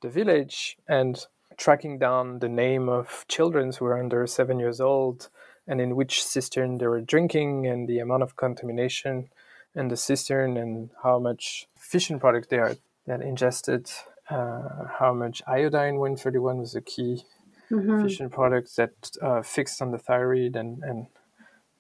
[0.02, 5.30] the village and tracking down the name of children who were under seven years old
[5.66, 9.28] and in which cistern they were drinking and the amount of contamination
[9.74, 13.90] in the cistern and how much fission product they are that ingested,
[14.30, 17.24] uh, how much iodine 131 was a key
[17.70, 18.02] mm-hmm.
[18.02, 21.06] fission product that uh, fixed on the thyroid, and, and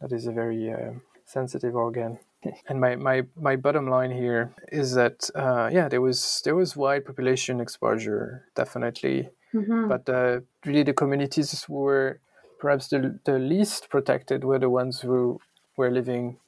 [0.00, 0.92] that is a very uh,
[1.24, 2.18] sensitive organ.
[2.68, 6.76] And my, my, my bottom line here is that uh, yeah, there was there was
[6.76, 9.88] wide population exposure definitely, mm-hmm.
[9.88, 12.20] but uh, really the communities were
[12.58, 15.40] perhaps the, the least protected were the ones who
[15.76, 16.38] were living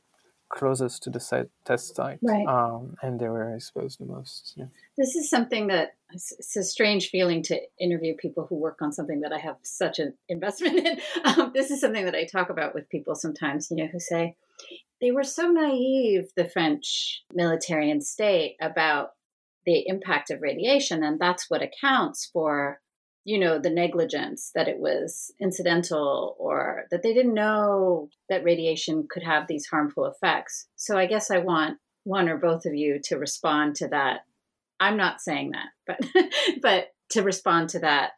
[0.48, 2.46] closest to the site, test site, right.
[2.46, 4.54] um, and they were exposed the most.
[4.56, 4.66] Yeah.
[4.96, 9.20] This is something that it's a strange feeling to interview people who work on something
[9.20, 10.98] that I have such an investment in.
[11.24, 14.34] Um, this is something that I talk about with people sometimes, you know, who say
[15.00, 19.10] they were so naive, the French military and state, about
[19.66, 22.80] the impact of radiation, and that's what accounts for
[23.28, 29.06] you know, the negligence that it was incidental or that they didn't know that radiation
[29.06, 30.66] could have these harmful effects.
[30.76, 34.20] So I guess I want one or both of you to respond to that.
[34.80, 36.00] I'm not saying that, but
[36.62, 38.12] but to respond to that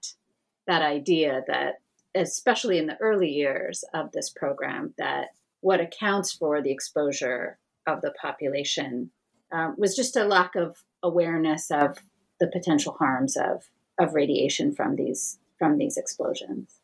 [0.68, 1.80] that idea that
[2.14, 5.30] especially in the early years of this program that
[5.60, 9.10] what accounts for the exposure of the population
[9.50, 11.98] um, was just a lack of awareness of
[12.38, 13.64] the potential harms of
[14.00, 16.80] of radiation from these from these explosions?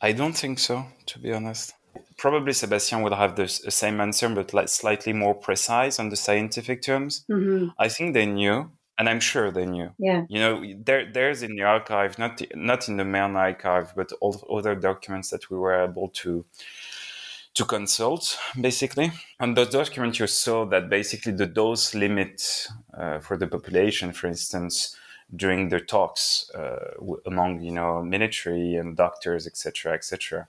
[0.00, 1.74] I don't think so, to be honest.
[2.16, 6.82] Probably Sebastian will have the same answer, but like slightly more precise on the scientific
[6.82, 7.24] terms.
[7.30, 7.68] Mm-hmm.
[7.78, 9.90] I think they knew, and I'm sure they knew.
[9.98, 10.24] Yeah.
[10.28, 14.36] You know, there there's in the archive, not not in the main archive, but all
[14.58, 16.44] other documents that we were able to
[17.54, 19.10] to consult basically
[19.40, 24.28] on those documents you saw that basically the dose limit uh, for the population for
[24.28, 24.96] instance
[25.36, 26.94] during their talks uh,
[27.26, 30.48] among you know military and doctors etc etc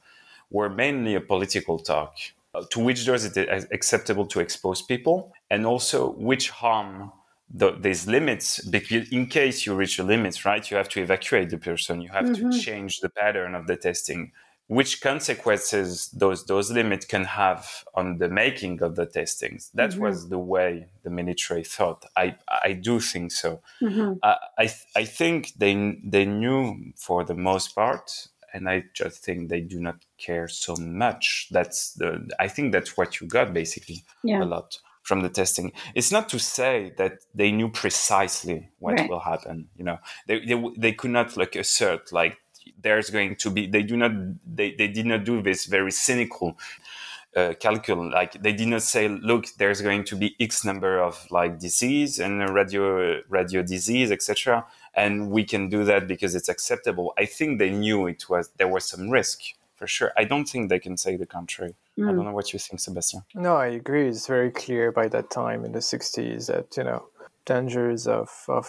[0.52, 2.16] were mainly a political talk
[2.54, 7.12] uh, to which dose it is acceptable to expose people and also which harm
[7.52, 11.50] the, these limits because in case you reach the limits right you have to evacuate
[11.50, 12.50] the person you have mm-hmm.
[12.50, 14.32] to change the pattern of the testing
[14.70, 19.72] which consequences those those limits can have on the making of the testings.
[19.74, 20.04] That mm-hmm.
[20.04, 22.06] was the way the military thought.
[22.16, 23.62] I I do think so.
[23.82, 24.14] Mm-hmm.
[24.22, 29.50] Uh, I I think they they knew for the most part, and I just think
[29.50, 31.48] they do not care so much.
[31.50, 34.44] That's the I think that's what you got basically yeah.
[34.44, 35.72] a lot from the testing.
[35.96, 39.10] It's not to say that they knew precisely what right.
[39.10, 39.70] will happen.
[39.76, 39.98] You know,
[40.28, 42.38] they, they they could not like assert like
[42.82, 44.12] there's going to be they do not
[44.46, 46.58] they, they did not do this very cynical
[47.36, 51.28] uh, calcul like they did not say look there's going to be x number of
[51.32, 54.66] like disease and radio radio disease etc
[54.96, 57.14] and we can do that because it's acceptable.
[57.18, 59.40] I think they knew it was there was some risk
[59.76, 60.12] for sure.
[60.18, 61.76] I don't think they can say the contrary.
[61.98, 62.10] Mm.
[62.10, 63.22] i don't know what you think sebastian.
[63.36, 64.08] No i agree.
[64.08, 67.02] It's very clear by that time in the 60s that you know
[67.50, 68.68] dangers of, of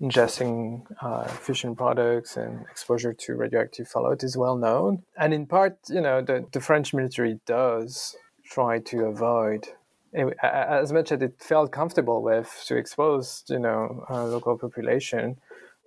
[0.00, 5.02] ingesting uh, fission products and exposure to radioactive fallout is well known.
[5.18, 9.68] And in part, you know, the, the French military does try to avoid
[10.42, 15.36] as much as it felt comfortable with to expose, you know, local population.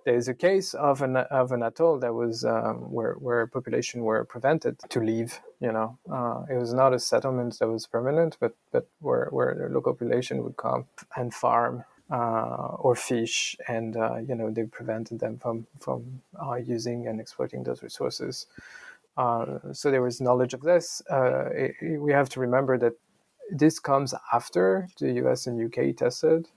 [0.04, 4.24] There's a case of an of an atoll that was um, where where population were
[4.24, 5.40] prevented to leave.
[5.60, 9.52] You know, uh, it was not a settlement that was permanent, but but where where
[9.60, 10.86] the local population would come
[11.16, 16.54] and farm uh, or fish, and uh, you know they prevented them from from uh,
[16.54, 18.46] using and exploiting those resources.
[19.16, 21.02] Uh, so there was knowledge of this.
[21.10, 22.92] Uh, it, we have to remember that
[23.50, 26.48] this comes after the US and UK tested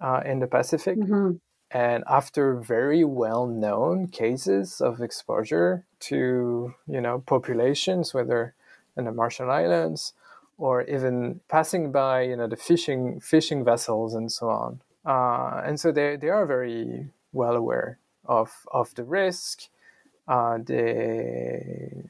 [0.00, 0.98] uh, in the Pacific.
[0.98, 1.32] Mm-hmm.
[1.72, 8.54] And after very well known cases of exposure to, you know, populations, whether
[8.96, 10.12] in the Marshall Islands
[10.60, 14.80] or even passing by, you know, the fishing fishing vessels and so on.
[15.04, 19.62] Uh, and so they, they are very well aware of, of the risk
[20.30, 22.04] uh, they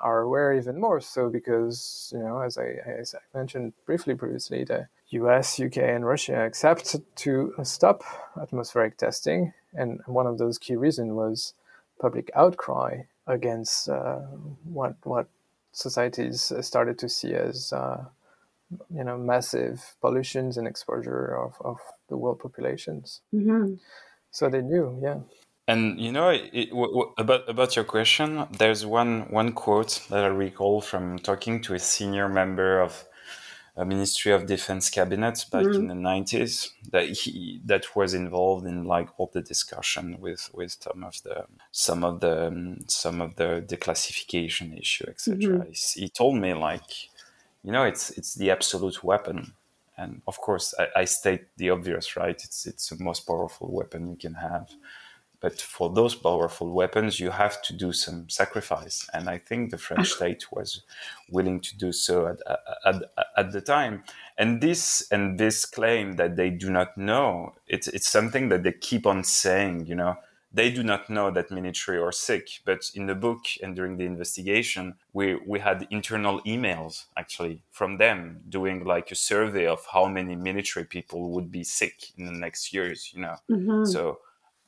[0.00, 4.62] are aware even more so because you know as I, as I mentioned briefly previously
[4.62, 8.04] the US, UK, and Russia accepted to stop
[8.40, 11.54] atmospheric testing, and one of those key reasons was
[12.00, 14.20] public outcry against uh,
[14.64, 15.26] what what
[15.74, 18.04] societies started to see as uh,
[18.90, 23.20] you know massive pollutions and exposure of, of the world populations.
[23.34, 23.74] Mm-hmm.
[24.30, 25.18] So they knew, yeah.
[25.66, 30.24] And you know it, w- w- about about your question, there's one one quote that
[30.24, 33.04] I recall from talking to a senior member of
[33.76, 35.74] a Ministry of Defense cabinet back mm-hmm.
[35.74, 40.76] in the nineties that he that was involved in like all the discussion with with
[40.80, 45.36] some of the some of the um, some of the declassification issue etc.
[45.38, 45.70] Mm-hmm.
[45.72, 46.88] He, he, told me like
[47.64, 49.54] you know it's it's the absolute weapon.
[49.96, 52.40] And of course, I, I state the obvious, right?
[52.42, 54.68] It's it's the most powerful weapon you can have
[55.44, 59.06] but for those powerful weapons, you have to do some sacrifice.
[59.12, 60.80] And I think the French state was
[61.30, 62.38] willing to do so at,
[62.86, 63.02] at,
[63.36, 64.04] at, the time.
[64.38, 68.72] And this and this claim that they do not know, it's, it's something that they
[68.72, 70.16] keep on saying, you know,
[70.50, 72.48] they do not know that military are sick.
[72.64, 77.98] But in the book and during the investigation, we, we had internal emails actually from
[77.98, 82.32] them doing like a survey of how many military people would be sick in the
[82.32, 83.36] next years, you know.
[83.50, 83.84] Mm-hmm.
[83.84, 84.20] So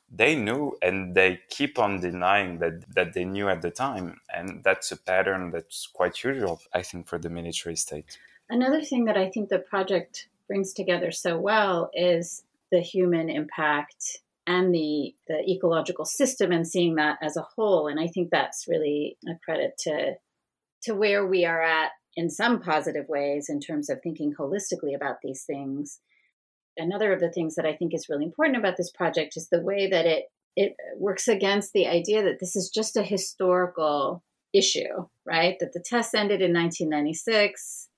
[0.09, 4.19] they knew and they keep on denying that that they knew at the time.
[4.33, 8.17] And that's a pattern that's quite usual i think for the military state.
[8.49, 14.19] Another thing that i think the project brings together so well is the human impact
[14.45, 17.87] and the the ecological system and seeing that as a whole.
[17.87, 20.15] And i think that's really a credit to
[20.83, 25.21] to where we are at in some positive ways in terms of thinking holistically about
[25.21, 25.99] these things
[26.77, 29.61] another of the things that I think is really important about this project is the
[29.61, 30.25] way that it
[30.55, 34.23] it works against the idea that this is just a historical
[34.53, 35.55] issue, right?
[35.59, 37.89] That the test ended in 1996,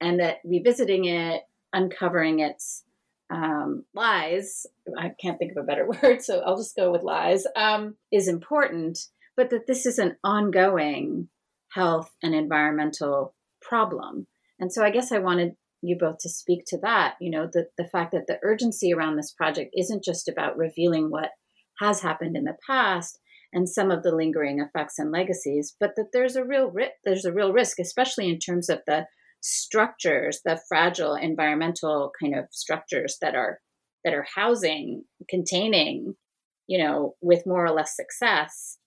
[0.00, 2.82] and that revisiting it, uncovering its
[3.30, 4.66] um, lies
[4.98, 8.28] I can't think of a better word, so I'll just go with lies um, is
[8.28, 8.98] important,
[9.36, 11.28] but that this is an ongoing
[11.72, 14.26] health and environmental problem.
[14.58, 17.66] And so I guess I wanted you both to speak to that you know the,
[17.76, 21.30] the fact that the urgency around this project isn't just about revealing what
[21.80, 23.18] has happened in the past
[23.52, 27.24] and some of the lingering effects and legacies but that there's a real ri- there's
[27.24, 29.06] a real risk especially in terms of the
[29.40, 33.60] structures the fragile environmental kind of structures that are
[34.04, 36.14] that are housing containing
[36.66, 38.78] you know with more or less success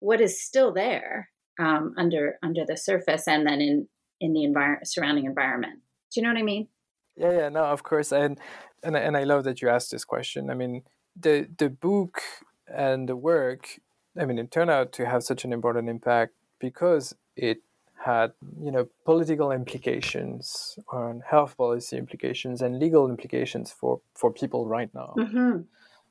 [0.00, 3.88] what is still there um, under under the surface and then in
[4.20, 6.68] in the environment surrounding environment do you know what I mean?
[7.16, 8.38] Yeah, yeah, no, of course, and
[8.82, 10.50] and and I love that you asked this question.
[10.50, 10.82] I mean,
[11.18, 12.20] the the book
[12.68, 13.80] and the work,
[14.18, 17.62] I mean, it turned out to have such an important impact because it
[18.04, 18.32] had
[18.62, 24.94] you know political implications on health policy implications and legal implications for for people right
[24.94, 25.14] now.
[25.16, 25.62] Mm-hmm.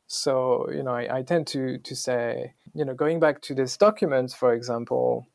[0.07, 3.77] So you know, I, I tend to to say you know going back to this
[3.77, 5.27] document, for example,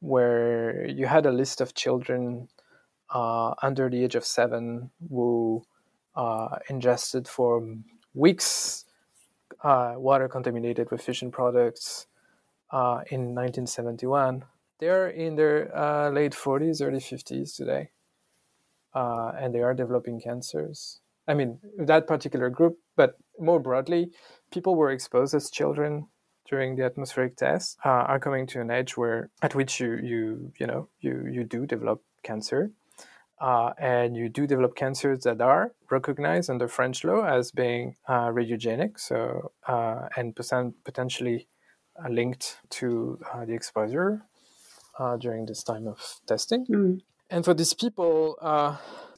[0.00, 2.48] where you had a list of children
[3.10, 5.62] uh, under the age of seven who
[6.14, 7.76] uh, ingested for
[8.14, 8.86] weeks
[9.62, 12.06] uh, water contaminated with fission products
[12.70, 14.44] uh, in 1971.
[14.78, 17.90] They're in their uh, late 40s, early 50s today,
[18.94, 21.00] uh, and they are developing cancers.
[21.26, 24.12] I mean, that particular group, but more broadly,
[24.52, 26.08] people were exposed as children
[26.48, 30.66] during the atmospheric test are coming to an age where at which you you you
[30.66, 32.70] know you you do develop cancer
[33.40, 38.28] uh, and you do develop cancers that are recognized under French law as being uh,
[38.28, 41.46] radiogenic, so uh, and potentially
[42.02, 44.22] uh, linked to uh, the exposure
[44.98, 46.66] uh, during this time of testing.
[46.66, 47.00] Mm.
[47.28, 48.38] And for these people,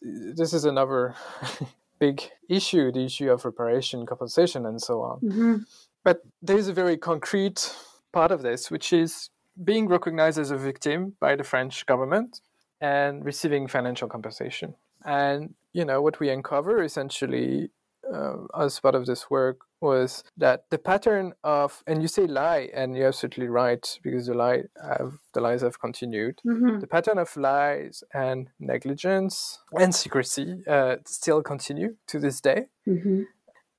[0.02, 1.14] this is another
[2.00, 5.20] big issue: the issue of reparation, compensation, and so on.
[5.20, 5.56] Mm-hmm.
[6.02, 7.72] But there is a very concrete
[8.12, 9.30] part of this, which is
[9.62, 12.40] being recognized as a victim by the French government
[12.80, 14.74] and receiving financial compensation.
[15.04, 17.70] And you know what we uncover essentially
[18.12, 22.68] uh, as part of this work was that the pattern of and you say lie
[22.74, 26.80] and you're absolutely right because the lie have the lies have continued mm-hmm.
[26.80, 33.22] the pattern of lies and negligence and secrecy uh, still continue to this day mm-hmm.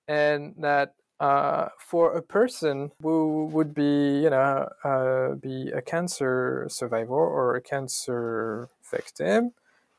[0.08, 6.66] and that uh, for a person who would be, you know, uh, be a cancer
[6.70, 9.52] survivor or a cancer victim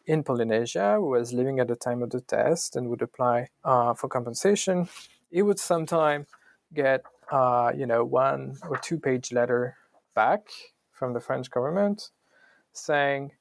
[0.07, 3.95] in Polynesia who was living at the time of the test and would apply uh,
[3.95, 4.89] for compensation,
[5.31, 6.27] he would sometimes
[6.75, 9.77] get, uh, you know, one or two page letter
[10.15, 10.49] back
[10.93, 12.11] from the French government
[12.73, 13.33] saying,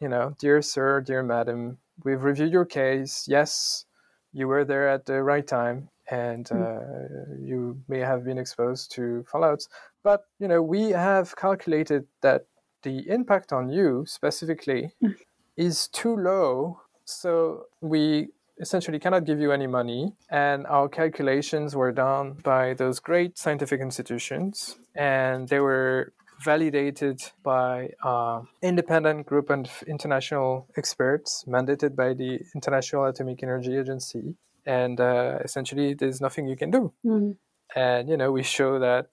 [0.00, 3.26] you know, dear sir, dear madam, we've reviewed your case.
[3.28, 3.84] Yes,
[4.32, 6.62] you were there at the right time and hmm.
[6.62, 9.68] uh, you may have been exposed to fallouts.
[10.02, 12.46] But you know, we have calculated that
[12.82, 15.12] the impact on you specifically hmm.
[15.56, 18.28] is too low, so we
[18.60, 20.12] essentially cannot give you any money.
[20.30, 26.12] And our calculations were done by those great scientific institutions, and they were
[26.44, 34.36] validated by uh, independent group of international experts mandated by the International Atomic Energy Agency
[34.66, 36.92] and uh, essentially there's nothing you can do.
[37.04, 37.36] Mm.
[37.74, 39.06] And you know, we show that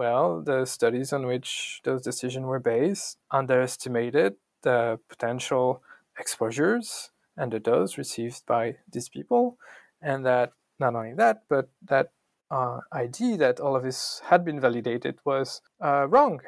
[0.00, 4.32] well, the studies on which those decisions were based underestimated
[4.62, 5.82] the potential
[6.18, 9.58] exposures and the dose received by these people,
[10.00, 12.12] and that not only that, but that
[12.50, 16.40] uh, idea that all of this had been validated was uh, wrong.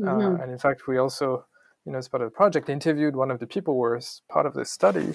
[0.00, 0.42] Uh, mm-hmm.
[0.42, 1.46] and in fact, we also,
[1.86, 4.44] you know, as part of the project, interviewed one of the people who was part
[4.44, 5.14] of this study,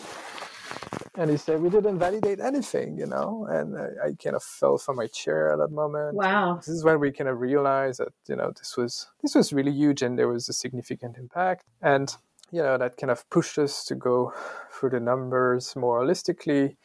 [1.15, 4.77] and he said we didn't validate anything you know and I, I, kind of fell
[4.77, 6.15] from my chair at that moment.
[6.15, 6.57] Wow.
[6.57, 9.71] This is when we kind of realized that you know this was this was really
[9.71, 11.65] huge and there was a significant impact.
[11.81, 12.15] And
[12.51, 14.33] you know that kind of pushed us to go
[14.71, 16.77] through the numbers more holistically.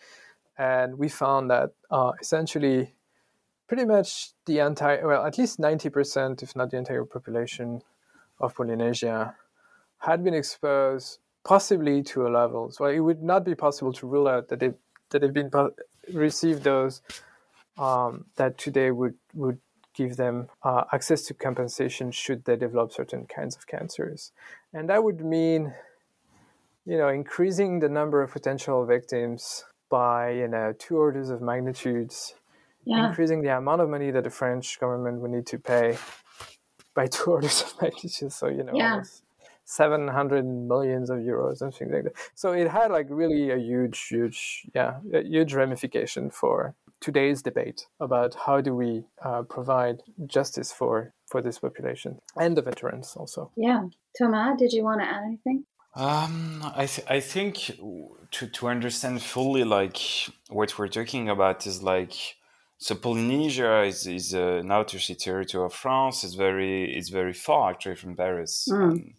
[0.58, 2.94] And we found that uh, essentially
[3.68, 7.82] pretty much the entire well at least 90% if not the entire population
[8.40, 9.36] of polynesia
[9.98, 12.70] had been exposed possibly to a level.
[12.70, 14.72] So it would not be possible to rule out that they
[15.10, 15.50] that they've been
[16.12, 17.00] received those
[17.78, 19.58] um, that today would would
[19.94, 24.32] give them uh, access to compensation should they develop certain kinds of cancers,
[24.72, 25.74] and that would mean,
[26.84, 32.34] you know, increasing the number of potential victims by you know two orders of magnitudes,
[32.84, 33.08] yeah.
[33.08, 35.96] increasing the amount of money that the French government would need to pay
[36.94, 38.32] by two orders of magnitude.
[38.32, 38.92] So you know, yeah.
[38.92, 39.22] almost
[39.68, 42.14] 700 millions of euros and things like that.
[42.34, 47.86] So it had like really a huge, huge, yeah, a huge ramification for today's debate
[48.00, 53.50] about how do we uh, provide justice for for this population and the veterans also.
[53.56, 53.82] Yeah,
[54.16, 55.64] Thomas, did you want to add anything?
[55.94, 57.56] Um, I th- I think
[58.30, 59.98] to to understand fully like
[60.48, 62.14] what we're talking about is like
[62.78, 66.24] so Polynesia is, is an outer sea territory of France.
[66.24, 68.66] It's very it's very far actually from Paris.
[68.70, 68.82] Mm.
[68.82, 69.14] Um,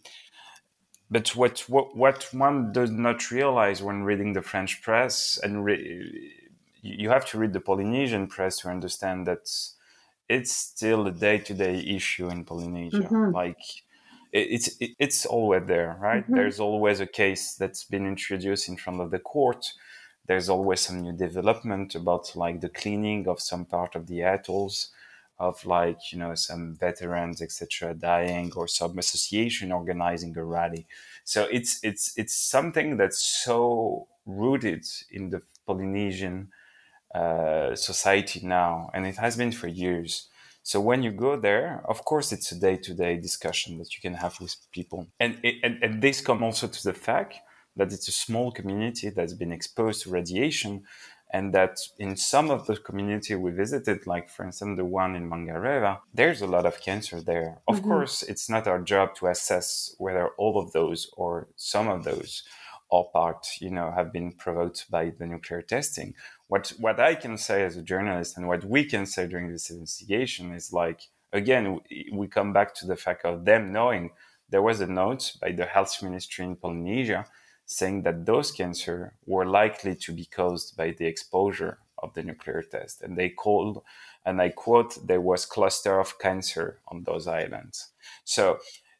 [1.10, 6.32] but what, what what one does not realize when reading the French press, and re-
[6.82, 9.50] you have to read the Polynesian press to understand that
[10.28, 12.98] it's still a day-to-day issue in Polynesia.
[12.98, 13.34] Mm-hmm.
[13.34, 13.58] Like
[14.32, 16.22] it's it's always there, right?
[16.22, 16.36] Mm-hmm.
[16.36, 19.72] There's always a case that's been introduced in front of the court.
[20.26, 24.90] There's always some new development about like the cleaning of some part of the atolls
[25.40, 30.86] of like you know some veterans etc dying or some association organizing a rally.
[31.24, 36.50] So it's it's it's something that's so rooted in the polynesian
[37.14, 40.28] uh, society now and it has been for years.
[40.62, 44.38] So when you go there of course it's a day-to-day discussion that you can have
[44.40, 45.08] with people.
[45.18, 47.34] And, and, and this comes also to the fact
[47.76, 50.82] that it's a small community that's been exposed to radiation
[51.32, 55.28] and that in some of the community we visited like for instance the one in
[55.30, 57.60] mangareva there's a lot of cancer there.
[57.68, 57.88] Of mm-hmm.
[57.88, 62.42] course it's not our job to assess whether all of those or some of those
[62.90, 66.14] or part you know have been provoked by the nuclear testing.
[66.48, 69.70] What what i can say as a journalist and what we can say during this
[69.70, 71.00] investigation is like
[71.32, 71.80] again
[72.12, 74.10] we come back to the fact of them knowing.
[74.48, 77.24] There was a note by the health ministry in polynesia
[77.70, 82.62] saying that those cancer were likely to be caused by the exposure of the nuclear
[82.62, 83.00] test.
[83.00, 83.82] And they called,
[84.26, 87.92] and I quote, there was cluster of cancer on those islands.
[88.24, 88.58] So,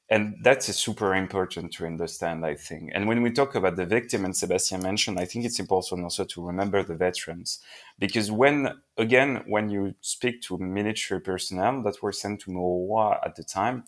[0.09, 2.93] and that's super important to understand, I think.
[2.95, 6.25] And when we talk about the victim, and Sebastian mentioned, I think it's important also
[6.25, 7.59] to remember the veterans,
[7.99, 13.35] because when again, when you speak to military personnel that were sent to Moruroa at
[13.35, 13.83] the time,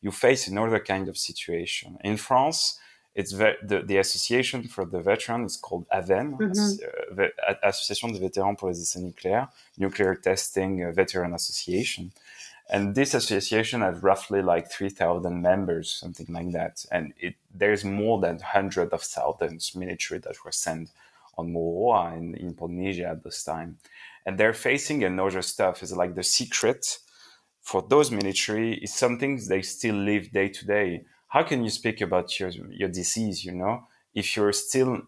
[0.00, 1.98] you face another kind of situation.
[2.04, 2.78] In France,
[3.18, 7.20] it's ve- the, the association for the veteran is called AVEN, mm-hmm.
[7.20, 12.12] uh, Association des vétérans pour les essais nucléaires, Nuclear Testing uh, Veteran Association.
[12.70, 16.86] And this association has roughly like 3,000 members, something like that.
[16.92, 20.90] And it, there's more than hundreds of thousands military that were sent
[21.36, 23.78] on Moruroa in, in Polynesia at this time.
[24.26, 26.98] And they're facing another stuff is like the secret
[27.62, 32.00] for those military is something they still live day to day how can you speak
[32.00, 33.86] about your your disease you know?
[34.14, 35.02] If you're still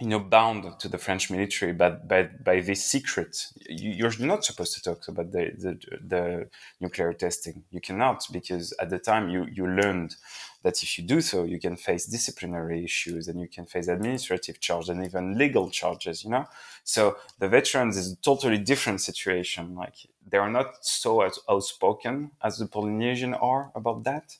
[0.00, 4.44] you know bound to the french military but by, by this secret you, are not
[4.44, 6.48] supposed to talk about the, the, the
[6.80, 7.64] nuclear testing.
[7.70, 10.14] You cannot because at the time you you learned
[10.62, 14.60] that if you do so you can face disciplinary issues and you can face administrative
[14.60, 16.46] charges and even legal charges you know?
[16.84, 19.74] So the veterans is a totally different situation.
[19.74, 19.94] Like
[20.30, 24.36] they are not so outspoken as the polynesian are about that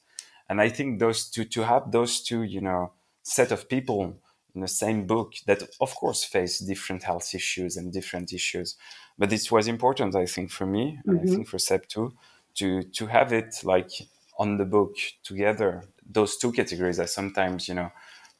[0.48, 2.92] and i think those two to have those two you know
[3.22, 4.16] set of people
[4.54, 8.76] in the same book that of course face different health issues and different issues.
[9.18, 11.10] But it was important i think for me mm-hmm.
[11.10, 12.14] and i think for seb too
[12.58, 13.90] to to have it like
[14.38, 14.94] on the book
[15.24, 15.84] together.
[16.08, 17.90] Those two categories are sometimes you know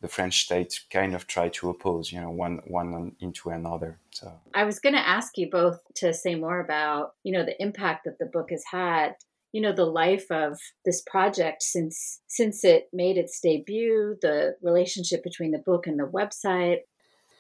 [0.01, 4.33] the french state kind of try to oppose you know one one into another so.
[4.55, 8.05] I was going to ask you both to say more about you know the impact
[8.05, 9.17] that the book has had
[9.53, 15.23] you know the life of this project since since it made its debut the relationship
[15.23, 16.81] between the book and the website.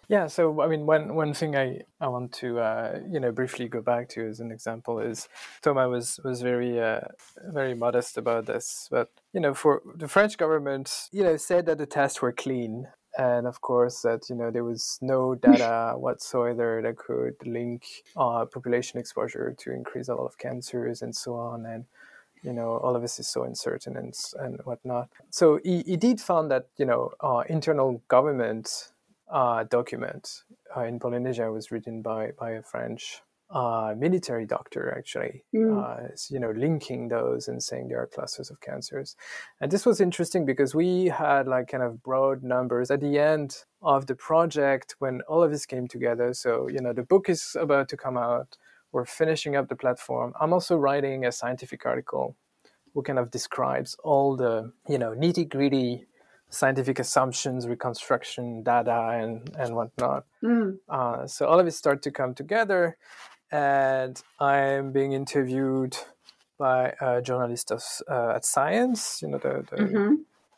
[0.08, 3.68] Yeah so i mean one one thing i i want to uh, you know briefly
[3.68, 5.28] go back to as an example is
[5.60, 7.00] thomas was was very uh,
[7.52, 11.76] very modest about this but you know for the french government you know said that
[11.76, 12.88] the tests were clean
[13.18, 17.84] and of course that you know there was no data whatsoever that could link
[18.16, 21.66] uh, population exposure to increase a lot of cancers and so on.
[21.66, 21.84] And
[22.42, 26.20] you know all of this is so uncertain and and whatnot so he, he did
[26.20, 28.90] found that you know uh, internal government
[29.30, 30.44] uh, document
[30.76, 35.82] uh, in polynesia was written by by a french uh, military doctor actually, mm.
[35.82, 39.16] uh, you know, linking those and saying there are clusters of cancers.
[39.60, 43.64] And this was interesting because we had like kind of broad numbers at the end
[43.80, 46.34] of the project when all of this came together.
[46.34, 48.58] So, you know, the book is about to come out.
[48.92, 50.32] We're finishing up the platform.
[50.40, 52.36] I'm also writing a scientific article
[52.94, 56.06] who kind of describes all the, you know, nitty gritty
[56.50, 60.24] scientific assumptions, reconstruction, data, and and whatnot.
[60.42, 60.78] Mm.
[60.88, 62.96] Uh, so all of it start to come together,
[63.50, 65.96] and I'm being interviewed
[66.58, 70.14] by a journalist of, uh, at Science, you know, the, the, mm-hmm.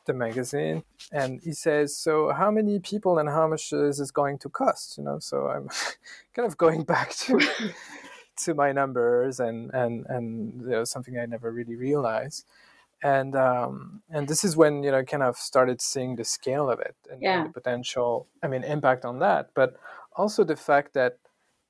[0.07, 0.83] the, magazine.
[1.13, 4.97] And he says, So, how many people and how much is this going to cost?
[4.97, 5.69] You know, so I'm
[6.35, 7.39] kind of going back to.
[8.45, 12.47] to my numbers and and and you know, something I never really realized,
[13.03, 16.81] and um, and this is when you know kind of started seeing the scale of
[16.81, 17.41] it and, yeah.
[17.41, 19.77] and the potential I mean impact on that, but
[20.17, 21.19] also the fact that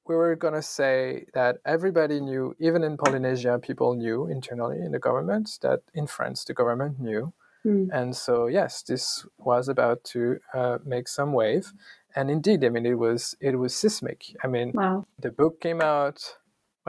[0.06, 4.90] we were going to say that everybody knew, even in Polynesia, people knew internally in
[4.90, 7.32] the government that in France, the government knew.
[7.64, 7.90] Mm.
[7.92, 11.72] And so, yes, this was about to uh, make some wave.
[12.16, 14.34] And indeed, I mean, it was it was seismic.
[14.42, 15.06] I mean, wow.
[15.18, 16.38] the book came out.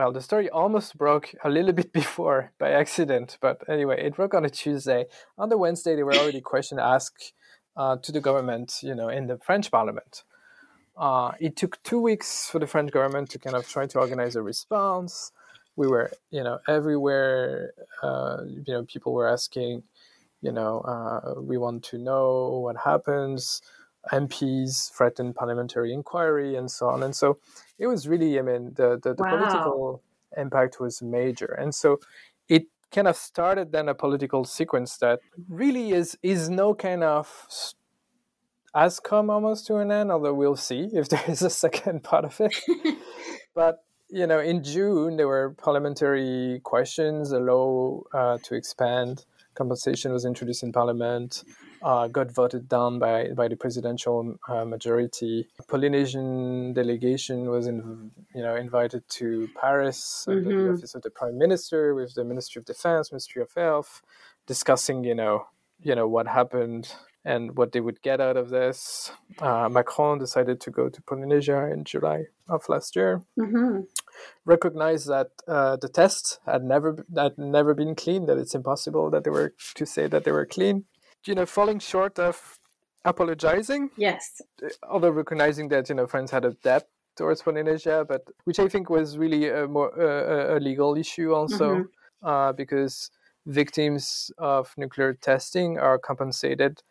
[0.02, 4.34] Well, the story almost broke a little bit before by accident, but anyway, it broke
[4.34, 5.04] on a Tuesday.
[5.38, 7.34] On the Wednesday, there were already questions asked
[7.76, 10.24] uh, to the government, you know, in the French Parliament.
[10.96, 14.34] Uh, it took two weeks for the French government to kind of try to organize
[14.34, 15.30] a response.
[15.76, 17.72] We were, you know, everywhere.
[18.02, 19.84] Uh, you know, people were asking,
[20.40, 23.62] you know, uh, we want to know what happens.
[24.10, 27.04] MPs threatened parliamentary inquiry and so on.
[27.04, 27.38] And so
[27.82, 29.36] it was really, I mean, the the, the wow.
[29.36, 30.02] political
[30.36, 31.52] impact was major.
[31.60, 31.98] And so
[32.48, 35.18] it kind of started then a political sequence that
[35.48, 37.26] really is is no kind of
[38.74, 42.24] has come almost to an end, although we'll see if there is a second part
[42.24, 42.54] of it.
[43.54, 47.32] but you know, in June there were parliamentary questions.
[47.32, 49.24] A law uh, to expand
[49.54, 51.42] compensation was introduced in Parliament.
[51.82, 55.48] Uh, got voted down by by the presidential uh, majority.
[55.68, 60.38] Polynesian delegation was in, you know invited to Paris mm-hmm.
[60.38, 64.02] under the office of the Prime Minister with the Ministry of Defense, Ministry of Health,
[64.46, 65.46] discussing you know
[65.80, 69.12] you know what happened and what they would get out of this.
[69.38, 73.22] Uh, Macron decided to go to Polynesia in July of last year.
[73.38, 73.82] Mm-hmm.
[74.44, 79.24] Recognized that uh, the tests had never had never been clean, that it's impossible that
[79.24, 80.84] they were to say that they were clean.
[81.26, 82.58] You know, falling short of
[83.04, 83.90] apologizing.
[83.96, 84.40] Yes.
[84.88, 88.90] Although recognizing that you know France had a debt towards Polynesia, but which I think
[88.90, 92.26] was really a more uh, a legal issue also, mm-hmm.
[92.26, 93.10] uh, because
[93.46, 96.82] victims of nuclear testing are compensated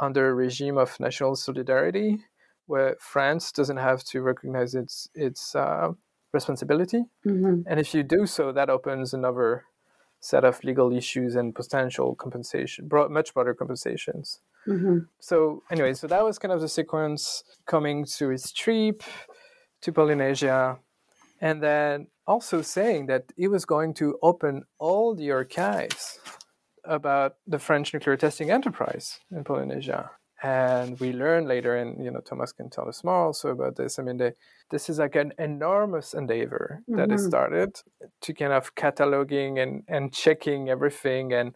[0.00, 2.18] under a regime of national solidarity,
[2.66, 5.92] where France doesn't have to recognize its its uh,
[6.32, 7.62] responsibility, mm-hmm.
[7.66, 9.64] and if you do so, that opens another
[10.20, 14.40] set of legal issues and potential compensation, broad, much broader compensations.
[14.66, 14.98] Mm-hmm.
[15.18, 19.02] So anyway, so that was kind of the sequence coming to his trip
[19.80, 20.78] to Polynesia,
[21.40, 26.18] and then also saying that he was going to open all the archives
[26.84, 30.10] about the French nuclear testing enterprise in Polynesia.
[30.42, 33.98] And we learn later, and you know, Thomas can tell us more also about this.
[33.98, 34.32] I mean, they,
[34.70, 37.12] this is like an enormous endeavor that mm-hmm.
[37.12, 37.76] is started
[38.22, 41.54] to kind of cataloging and, and checking everything and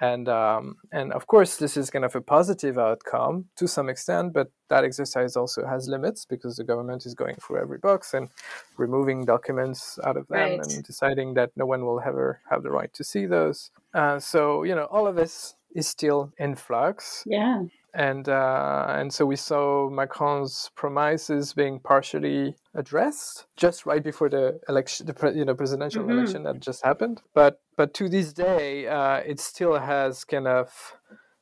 [0.00, 4.32] and um, and of course this is kind of a positive outcome to some extent
[4.32, 8.28] but that exercise also has limits because the government is going through every box and
[8.76, 10.60] removing documents out of them right.
[10.60, 14.64] and deciding that no one will ever have the right to see those uh, so
[14.64, 17.62] you know all of this is still in flux yeah
[17.94, 24.60] and uh, and so we saw Macron's promises being partially addressed just right before the
[24.68, 26.18] election, the pre- you know presidential mm-hmm.
[26.18, 27.22] election that just happened.
[27.34, 30.96] But but to this day, uh, it still has kind of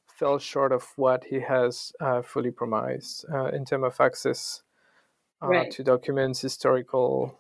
[0.07, 4.63] fell short of what he has uh, fully promised uh, in terms of access
[5.43, 5.71] uh, right.
[5.73, 7.39] to documents, historical.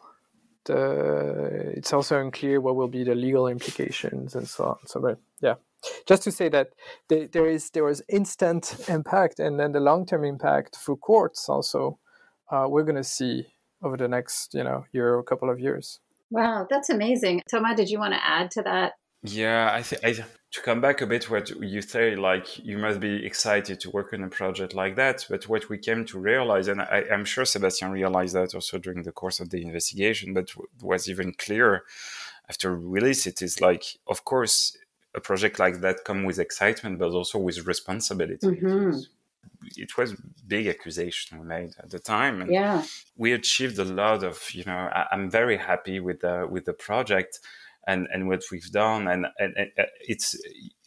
[0.64, 4.76] The, it's also unclear what will be the legal implications and so on.
[4.86, 5.54] So, but yeah,
[6.07, 6.68] just to say that
[7.09, 11.99] there is there was instant impact and then the long term impact through courts also
[12.51, 13.47] uh, we're going to see
[13.83, 16.01] over the next you know year or couple of years.
[16.30, 17.43] Wow, that's amazing.
[17.51, 18.93] Thomas, did you want to add to that?
[19.24, 20.03] Yeah, I think
[20.53, 24.12] to come back a bit what you say, like you must be excited to work
[24.12, 25.26] on a project like that.
[25.28, 29.03] But what we came to realize, and I, am sure Sebastian realized that also during
[29.03, 31.85] the course of the investigation, but was even clearer
[32.49, 34.76] after release it is like, of course,
[35.14, 38.46] a project like that come with excitement, but also with responsibility.
[38.46, 38.98] Mm-hmm.
[39.76, 42.82] It was big accusation we made at the time, and yeah.
[43.16, 44.42] we achieved a lot of.
[44.52, 47.38] You know, I, am very happy with the with the project
[47.86, 50.36] and and what we've done, and, and, and it's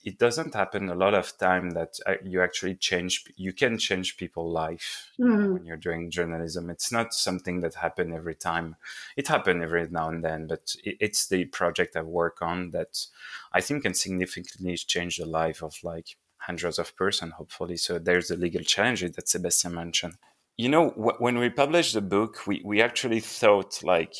[0.05, 4.17] it doesn't happen a lot of time that uh, you actually change you can change
[4.17, 5.53] people's life mm-hmm.
[5.53, 6.69] when you're doing journalism.
[6.69, 8.75] It's not something that happen every time.
[9.17, 13.05] It happen every now and then but it's the project i work on that
[13.51, 17.77] i think can significantly change the life of like hundreds of person hopefully.
[17.77, 20.15] So there's the legal challenge that sebastian mentioned.
[20.57, 20.89] You know
[21.25, 24.15] when we published the book we, we actually thought like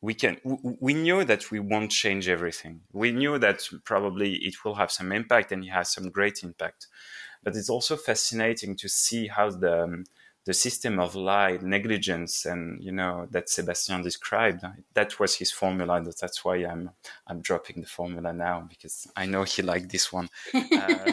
[0.00, 0.38] we can
[0.80, 2.82] we knew that we won't change everything.
[2.92, 6.86] We knew that probably it will have some impact and it has some great impact.
[7.42, 10.04] But it's also fascinating to see how the um,
[10.46, 14.62] the system of lie negligence and you know that sebastian described
[14.94, 16.90] that was his formula that's why i'm
[17.26, 21.12] i'm dropping the formula now because i know he liked this one uh,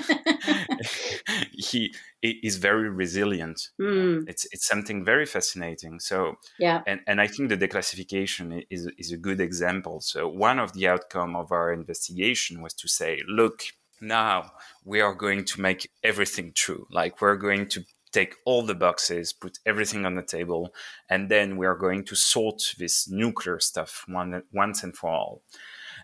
[1.54, 3.70] he is very resilient.
[3.80, 4.28] Mm.
[4.28, 6.00] It's it's something very fascinating.
[6.00, 10.02] So yeah, and, and I think the declassification is is a good example.
[10.02, 13.64] So one of the outcome of our investigation was to say, look,
[14.02, 14.52] now
[14.84, 16.88] we are going to make everything true.
[16.90, 17.84] Like we're going to
[18.20, 20.74] take all the boxes, put everything on the table,
[21.12, 25.42] and then we are going to sort this nuclear stuff one, once and for all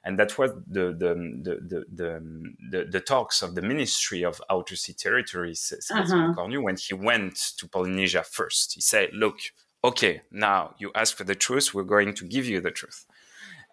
[0.03, 1.11] and that was the the
[1.45, 6.33] the the, the, the talks of the Ministry of Outer Sea Territories, uh-huh.
[6.35, 8.73] Cornu, when he went to Polynesia first.
[8.73, 9.37] He said, "Look,
[9.83, 11.73] okay, now you ask for the truth.
[11.73, 13.05] We're going to give you the truth."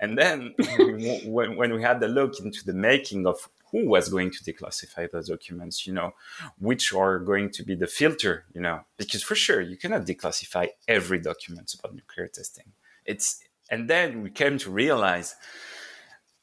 [0.01, 0.55] And then
[1.25, 5.11] when, when we had the look into the making of who was going to declassify
[5.11, 6.13] those documents, you know,
[6.59, 10.69] which are going to be the filter, you know, because for sure you cannot declassify
[10.87, 12.73] every document about nuclear testing.
[13.05, 13.41] It's
[13.71, 15.37] and then we came to realize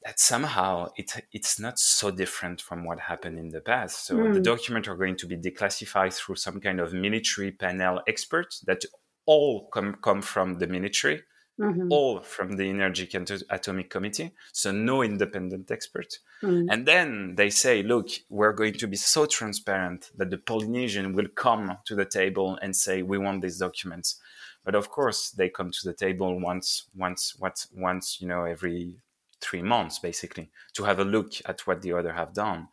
[0.06, 4.06] that somehow it, it's not so different from what happened in the past.
[4.06, 4.34] So mm.
[4.34, 4.44] the hmm.
[4.44, 8.86] documents are going to be declassified through some kind of military panel experts that
[9.26, 11.24] all come, come from the military,
[11.60, 11.92] mm-hmm.
[11.92, 13.10] all from the Energy
[13.50, 14.32] Atomic Committee.
[14.52, 16.20] So no independent expert.
[16.44, 16.68] Mm.
[16.70, 21.28] And then they say, look, we're going to be so transparent that the Polynesian will
[21.36, 24.20] come to the table and say, we want these documents.
[24.64, 28.98] But of course, they come to the table once, once, once, once, you know, every
[29.42, 32.68] three months basically to have a look at what the other have done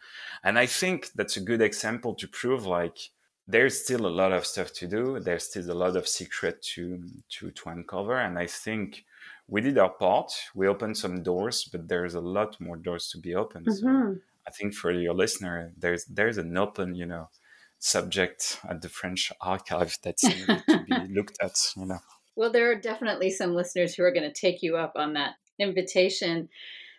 [0.45, 3.11] and i think that's a good example to prove like
[3.53, 5.20] there's still a lot of stuff to do.
[5.20, 6.82] There's still a lot of secret to
[7.34, 9.05] to to uncover, and I think
[9.46, 10.32] we did our part.
[10.55, 13.66] We opened some doors, but there's a lot more doors to be opened.
[13.66, 14.12] Mm-hmm.
[14.14, 17.28] So I think for your listener, there's there's an open, you know,
[17.78, 21.57] subject at the French archive that's to be looked at.
[21.76, 21.98] You know.
[22.34, 25.34] Well, there are definitely some listeners who are going to take you up on that
[25.59, 26.48] invitation.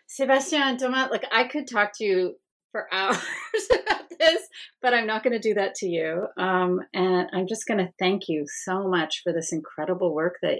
[0.05, 2.35] Sebastian and Thomas, like I could talk to you
[2.73, 3.21] for hours
[3.71, 4.41] about this,
[4.81, 6.27] but I'm not going to do that to you.
[6.37, 10.59] Um, and I'm just going to thank you so much for this incredible work that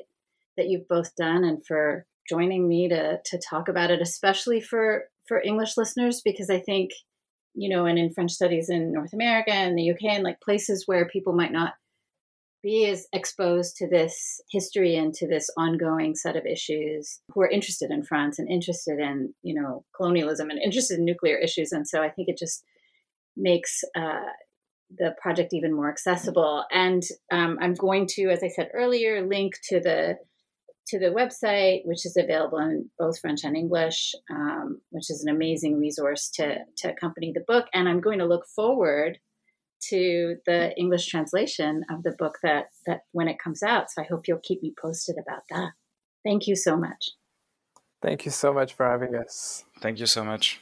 [0.55, 5.05] that you've both done and for joining me to to talk about it, especially for
[5.27, 6.91] for English listeners, because I think
[7.55, 10.83] you know, and in French studies in North America and the UK and like places
[10.87, 11.73] where people might not
[12.63, 17.49] be as exposed to this history and to this ongoing set of issues who are
[17.49, 21.73] interested in France and interested in, you know, colonialism and interested in nuclear issues.
[21.73, 22.63] And so I think it just
[23.35, 24.29] makes uh,
[24.97, 26.63] the project even more accessible.
[26.71, 30.15] And um, I'm going to, as I said earlier, link to the
[30.87, 35.33] to the website, which is available in both French and English, um, which is an
[35.33, 37.67] amazing resource to to accompany the book.
[37.73, 39.17] And I'm going to look forward
[39.89, 43.91] to the English translation of the book that that when it comes out.
[43.91, 45.71] So I hope you'll keep me posted about that.
[46.25, 47.11] Thank you so much.
[48.01, 49.63] Thank you so much for having us.
[49.81, 50.61] Thank you so much.